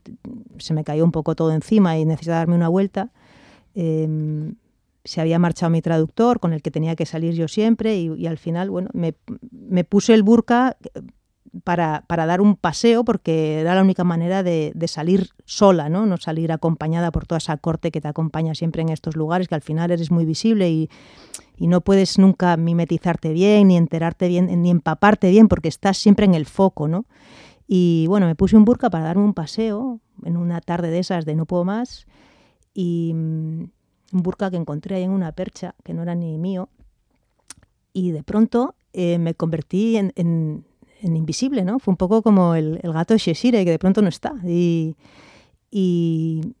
[0.58, 3.10] se me cayó un poco todo encima y necesitaba darme una vuelta
[3.74, 4.54] Em,
[5.04, 8.38] se había marchado mi traductor con el que tenía que salir yo siempre y, al
[8.38, 9.14] final, bueno, me,
[9.50, 11.00] me, puse el burka eh,
[11.62, 16.06] para, para, dar un paseo porque era la única manera de, salir sola, ¿no?
[16.06, 19.54] No salir acompañada por toda esa corte que te acompaña siempre en estos lugares, que
[19.54, 20.88] al final eres muy visible y,
[21.58, 26.24] y no puedes nunca mimetizarte bien, ni enterarte bien, ni empaparte bien porque estás siempre
[26.24, 27.04] en el foco, ¿no?
[27.66, 31.26] Y bueno, me puse un burka para darme un paseo en una tarde de esas
[31.26, 32.06] de no puedo más
[32.74, 33.70] y mm,
[34.12, 36.68] un burka que encontré ahí en una percha, que no era ni mío,
[37.92, 40.64] y de pronto eh, me convertí en, en,
[41.02, 41.78] invisible, ¿no?
[41.78, 44.34] Fue un poco como el, el, gato de Cheshire, que de pronto no está.
[44.44, 44.96] Y,
[45.70, 46.54] y,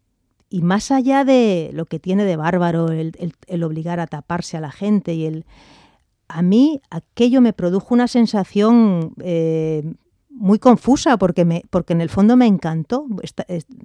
[0.50, 5.14] más allá de lo que tiene de bárbaro el, obligar a taparse a la gente
[5.14, 5.44] y el...
[6.28, 9.94] A mí aquello me produjo una sensación eh,
[10.34, 13.06] muy confusa porque, me, porque en el fondo me encantó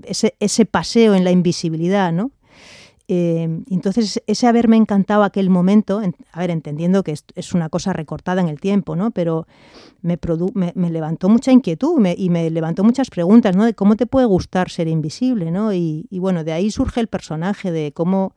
[0.04, 2.32] ese, ese paseo en la invisibilidad, ¿no?
[3.12, 7.92] Eh, entonces, ese haberme encantado aquel momento, en, a ver, entendiendo que es, una cosa
[7.92, 9.10] recortada en el tiempo, ¿no?
[9.10, 9.48] Pero
[10.04, 10.20] me,
[10.54, 13.66] me, me levantó mucha inquietud y me levantó muchas preguntas, ¿no?
[13.66, 15.74] De cómo te puede gustar ser invisible, ¿no?
[15.74, 18.36] Y, y, bueno, de ahí surge el personaje, de cómo,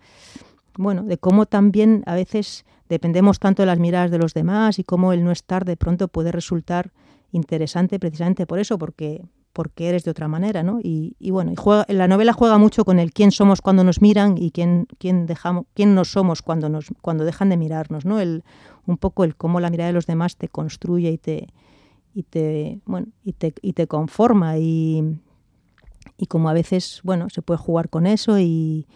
[0.79, 4.85] bueno, de cómo también a veces dependemos tanto de las miradas de los demás y
[4.85, 6.93] cómo el no estar de pronto puede resultar
[7.33, 9.23] interesante precisamente por eso, porque
[9.53, 10.81] porque eres de otra manera, ¿no?
[10.83, 14.01] Y, y bueno, y juega, la novela juega mucho con el quién somos cuando nos
[14.01, 18.19] miran y quién, quién, dejamos, quién no somos cuando, nos, cuando dejan de mirarnos, ¿no?
[18.19, 18.45] El,
[18.87, 21.49] un poco el cómo la mirada de los demás te construye y te,
[22.15, 25.21] y te, bueno, y te, y te conforma y,
[26.17, 28.87] y como a veces, bueno, se puede jugar con eso y,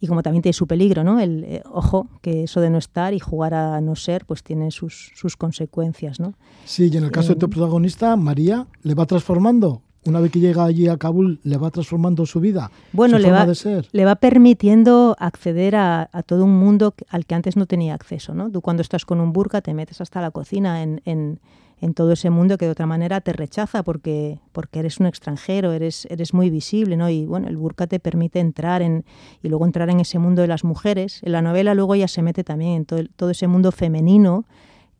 [0.00, 1.20] y como también tiene su peligro, ¿no?
[1.20, 4.70] El eh, ojo, que eso de no estar y jugar a no ser, pues tiene
[4.70, 6.34] sus, sus consecuencias, ¿no?
[6.64, 9.82] Sí, y en el caso eh, de tu protagonista, María, le va transformando.
[10.06, 12.70] Una vez que llega allí a Kabul, le va transformando su vida.
[12.92, 13.88] Bueno, su le, forma va, de ser.
[13.92, 18.34] le va permitiendo acceder a, a, todo un mundo al que antes no tenía acceso,
[18.34, 18.50] ¿no?
[18.50, 21.40] Tú cuando estás con un burka te metes hasta la cocina en, en
[21.80, 25.72] en todo ese mundo que de otra manera te rechaza porque, porque eres un extranjero,
[25.72, 27.08] eres, eres muy visible, ¿no?
[27.10, 29.04] Y bueno, el burka te permite entrar en,
[29.42, 31.20] y luego entrar en ese mundo de las mujeres.
[31.22, 34.44] En la novela luego ya se mete también en todo, todo ese mundo femenino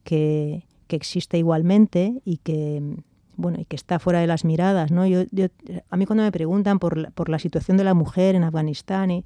[0.02, 2.82] que, que, existe igualmente y que,
[3.36, 5.06] bueno, y que está fuera de las miradas, ¿no?
[5.06, 5.46] Yo, yo,
[5.88, 9.10] a mí cuando me preguntan por la, por la situación de la mujer en Afganistán
[9.10, 9.24] y,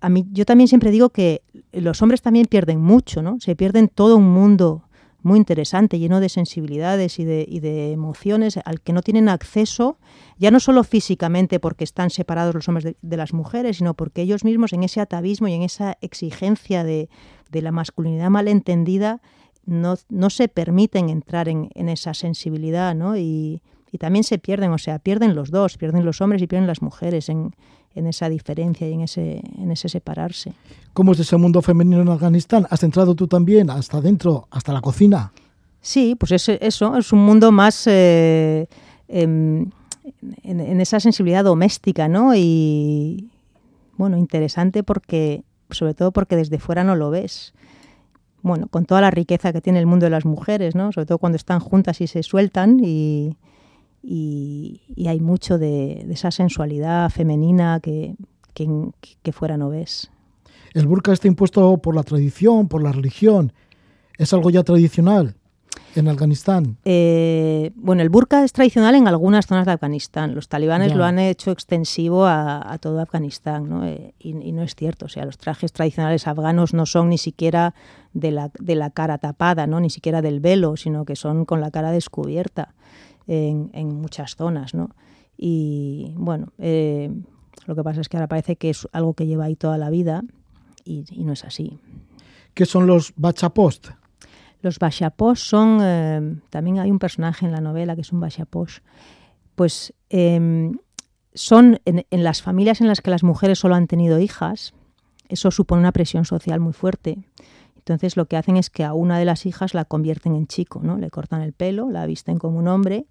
[0.00, 1.42] a, mí, yo también siempre digo que
[1.72, 3.38] los hombres también pierden mucho, ¿no?
[3.40, 4.84] Se pierden todo un mundo
[5.26, 9.98] muy interesante, lleno de sensibilidades y de, y de, emociones al que no tienen acceso,
[10.38, 14.44] ya no solo físicamente porque están separados los hombres de, las mujeres, sino porque ellos
[14.44, 17.08] mismos en ese atavismo y en esa exigencia de,
[17.50, 19.20] de la masculinidad malentendida
[19.64, 23.16] no, no, se permiten entrar en, en esa sensibilidad, ¿no?
[23.16, 26.68] Y, y, también se pierden, o sea, pierden los dos, pierden los hombres y pierden
[26.68, 27.50] las mujeres en,
[27.96, 30.52] en esa diferencia y en ese, en ese separarse.
[30.92, 32.66] ¿Cómo es ese mundo femenino en Afganistán?
[32.70, 35.32] ¿Has entrado tú también hasta adentro, hasta la cocina?
[35.80, 38.68] Sí, pues es, eso, es un mundo más eh,
[39.08, 39.72] eh, en,
[40.42, 42.34] en, esa sensibilidad doméstica, ¿no?
[42.34, 43.30] Y
[43.96, 47.54] bueno, interesante porque, sobre todo porque desde fuera no lo ves.
[48.42, 50.92] Bueno, con toda la riqueza que tiene el mundo de las mujeres, ¿no?
[50.92, 53.36] Sobre todo cuando están juntas y se sueltan y,
[54.08, 58.14] y, y hay mucho de, de, esa sensualidad femenina que,
[58.54, 58.68] que,
[59.22, 60.10] que, fuera no ves.
[60.74, 63.52] ¿El burka está impuesto por la tradición, por la religión?
[64.16, 65.34] ¿Es algo ya tradicional
[65.96, 66.76] en Afganistán?
[66.84, 70.36] Eh, bueno, el burka es tradicional en algunas zonas de Afganistán.
[70.36, 70.96] Los talibanes ya.
[70.96, 73.84] lo han hecho extensivo a, a todo Afganistán, ¿no?
[73.84, 75.06] Eh, y, y, no es cierto.
[75.06, 77.74] O sea, los trajes tradicionales afganos no son ni siquiera
[78.12, 79.80] de la, de la cara tapada, ¿no?
[79.80, 82.72] Ni siquiera del velo, sino que son con la cara descubierta
[83.26, 84.90] en, en muchas zonas, ¿no?
[85.36, 87.10] Y bueno, eh,
[87.66, 89.90] lo que pasa es que ahora parece que es algo que lleva ahí toda la
[89.90, 90.22] vida
[90.84, 91.78] y, y no es así.
[92.54, 93.88] ¿Qué son los bachapost?
[94.62, 98.82] Los bachapost son, eh, también hay un personaje en la novela que es un bachapost,
[99.54, 100.72] pues eh,
[101.34, 104.72] son en, en, las familias en las que las mujeres solo han tenido hijas,
[105.28, 107.18] eso supone una presión social muy fuerte.
[107.86, 110.80] Entonces lo que hacen es que a una de las hijas la convierten en chico,
[110.82, 110.98] ¿no?
[110.98, 113.06] Le cortan el pelo, la visten como un hombre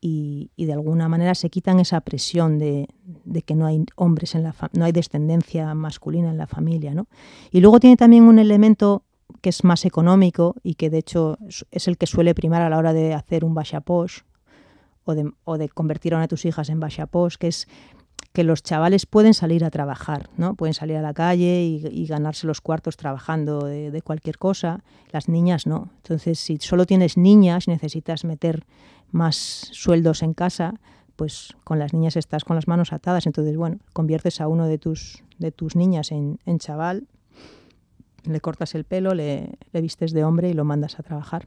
[0.00, 2.88] y, y de alguna manera se quitan esa presión de,
[3.24, 7.06] de que no hay hombres en la no hay descendencia masculina en la familia, ¿no?
[7.52, 9.04] Y luego tiene también un elemento
[9.42, 11.38] que es más económico y que de hecho
[11.70, 14.22] es el que suele primar a la hora de hacer un bachaposh
[15.04, 17.68] o de, o de convertir a una de tus hijas en bachaposh, que es
[18.36, 20.54] que los chavales pueden salir a trabajar, ¿no?
[20.56, 24.84] Pueden salir a la calle y, ganarse los cuartos trabajando de, cualquier cosa.
[25.10, 25.88] Las niñas no.
[26.02, 28.66] Entonces, si solo tienes niñas y necesitas meter
[29.10, 29.36] más
[29.72, 30.74] sueldos en casa,
[31.16, 33.26] pues con las niñas estás con las manos atadas.
[33.26, 37.06] Entonces, bueno, conviertes a uno de tus, de tus niñas en, en chaval,
[38.24, 41.46] le cortas el pelo, le vistes de hombre y lo mandas a trabajar.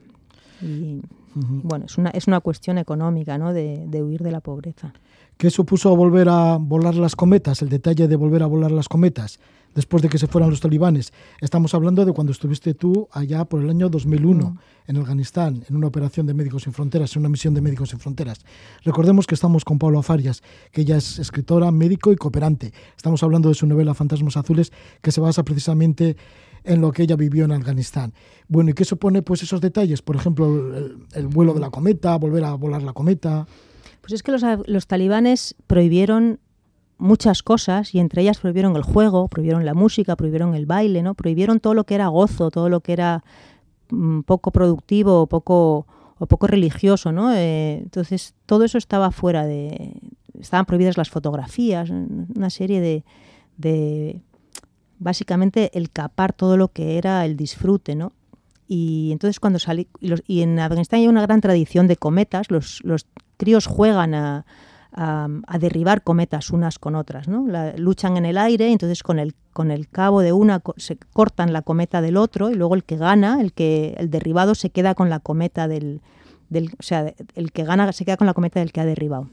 [0.62, 1.01] Y,
[1.36, 1.62] uh -huh.
[1.64, 3.53] bueno, es una, es una cuestión económica, ¿no?
[3.53, 4.93] De, de, huir de la pobreza.
[5.38, 7.62] ¿Qué supuso volver a volar las cometas?
[7.62, 9.39] El detalle de volver a volar las cometas.
[9.76, 11.14] después de que se fueran los talibanes.
[11.41, 14.57] Estamos hablando de cuando estuviste tú allá por el año 2001
[14.88, 17.99] en Afganistán, en una operación de Médicos Sin Fronteras, en una misión de Médicos Sin
[17.99, 18.39] Fronteras.
[18.84, 20.41] Recordemos que estamos con Pablo Farias,
[20.72, 22.74] que ella es escritora, médico y cooperante.
[22.97, 26.18] Estamos hablando de su novela Fantasmas Azules, que se basa precisamente
[26.64, 28.14] en lo que ella vivió en Afganistán.
[28.47, 30.01] Bueno, ¿y qué supone pues esos detalles?
[30.01, 33.47] Por ejemplo, el, el vuelo de la cometa, volver a volar la cometa.
[34.01, 36.39] Pues es que los, los talibanes prohibieron
[36.97, 41.16] muchas cosas y entre ellas prohibieron el juego, prohibieron la música, prohibieron el baile, ¿no?
[41.16, 43.24] Prohibieron todo lo que era gozo, todo lo que era
[43.89, 45.88] mm, poco productivo o poco,
[46.18, 47.34] o poco religioso, ¿no?
[47.34, 49.93] Eh, entonces, todo eso estaba fuera de...
[50.39, 52.80] Estaban prohibidas las fotografías, una serie
[53.57, 54.24] de
[55.00, 58.14] básicamente, el capar todo lo que era el disfrute, ¿no?
[58.68, 59.88] Y entonces cuando salí...
[60.00, 64.14] Y, los, y en Afganistán hay una gran tradición de cometas, los, los críos juegan
[64.14, 64.45] a,
[64.91, 67.47] a, derribar cometas unas con otras, ¿no?
[67.78, 71.62] Luchan en el aire, entonces con el, con el cabo de una se cortan la
[71.62, 75.10] cometa del otro y luego el que gana, el que el derribado se queda con
[75.10, 76.02] la cometa del,
[76.50, 79.30] del o sea, el que gana se queda con la cometa del que ha derribado.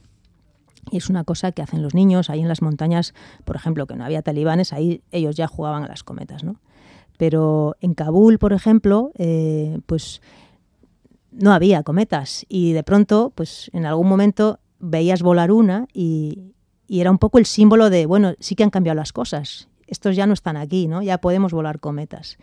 [0.91, 3.15] Y es una cosa que hacen los niños ahí en las montañas,
[3.45, 6.61] por ejemplo, que no había talibanes, ahí ellos ya jugaban a las cometas, ¿no?
[7.19, 10.21] Pero en Kabul, por ejemplo, eh, pues
[11.33, 16.53] no había cometas y de pronto, pues en algún momento veías volar una y,
[16.87, 20.15] y, era un poco el símbolo de, bueno, sí que han cambiado las cosas, estos
[20.15, 21.03] ya no están aquí, ¿no?
[21.03, 22.39] Ya podemos volar cometas.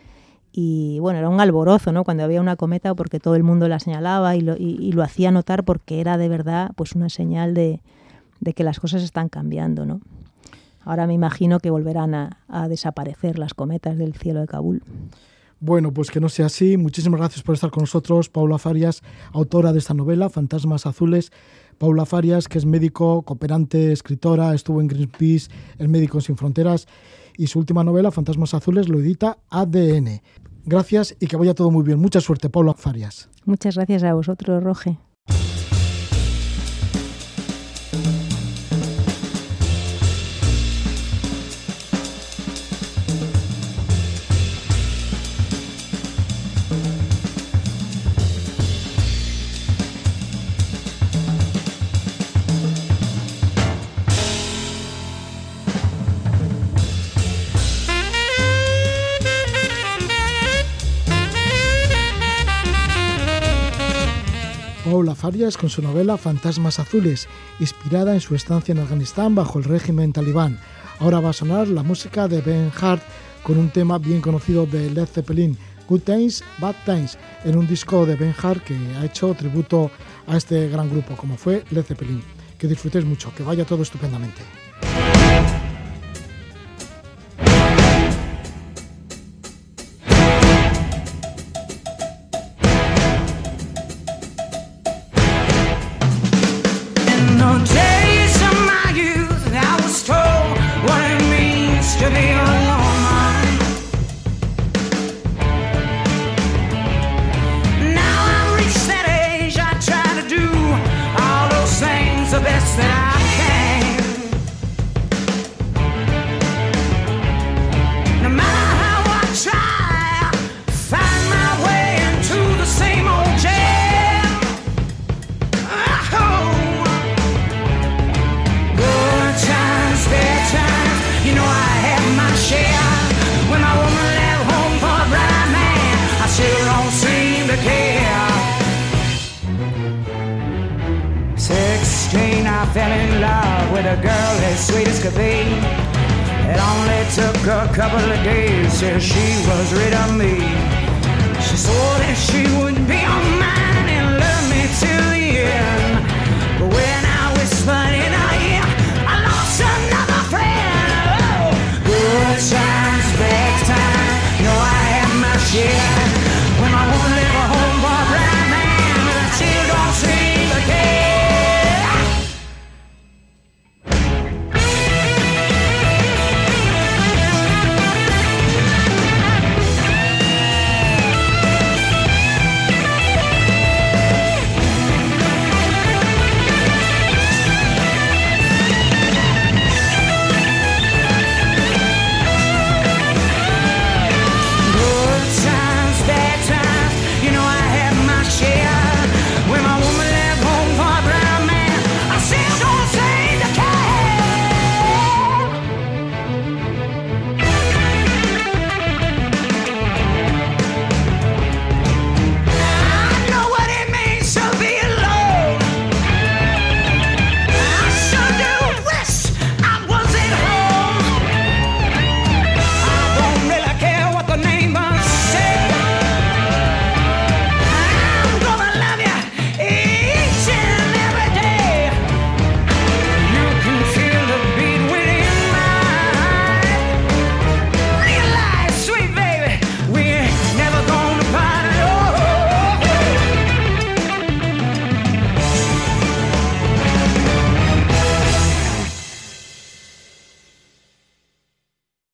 [0.52, 2.04] Y bueno, era un alborozo, ¿no?
[2.04, 5.02] Cuando había una cometa porque todo el mundo la señalaba y lo, y, y lo
[5.02, 7.80] hacía notar porque era de verdad pues una señal de,
[8.44, 10.00] de, que las cosas están cambiando, ¿no?
[10.82, 14.82] Ahora me imagino que volverán a, a desaparecer las cometas del cielo de Kabul.
[15.60, 16.76] Bueno, pues que no sea así.
[16.76, 18.28] Muchísimas gracias por estar con nosotros.
[18.28, 21.32] Paula Farias, autora de esta novela, Fantasmas Azules.
[21.78, 26.86] Paula Farias, que es médico, cooperante, escritora, estuvo en Greenpeace, el Médicos Sin Fronteras,
[27.36, 30.20] y su última novela, Fantasmas Azules, lo edita ADN.
[30.66, 31.98] Gracias y que vaya todo muy bien.
[31.98, 33.28] Mucha suerte, Paula Farias.
[33.44, 34.98] Muchas gracias a vosotros, Roge.
[64.94, 67.26] Paula Farias con su novela Fantasmas Azules,
[67.58, 70.60] inspirada en su estancia en Afganistán bajo el régimen talibán.
[71.00, 73.02] Ahora va a sonar la música de Ben Hart
[73.42, 78.06] con un tema bien conocido de Led Zeppelin, Good Times, Bad Times, en un disco
[78.06, 79.90] de Ben Hart que ha hecho tributo
[80.28, 82.22] a este gran grupo como fue Led Zeppelin.
[82.56, 84.63] Que disfrutéis mucho, que vaya todo estupendamente.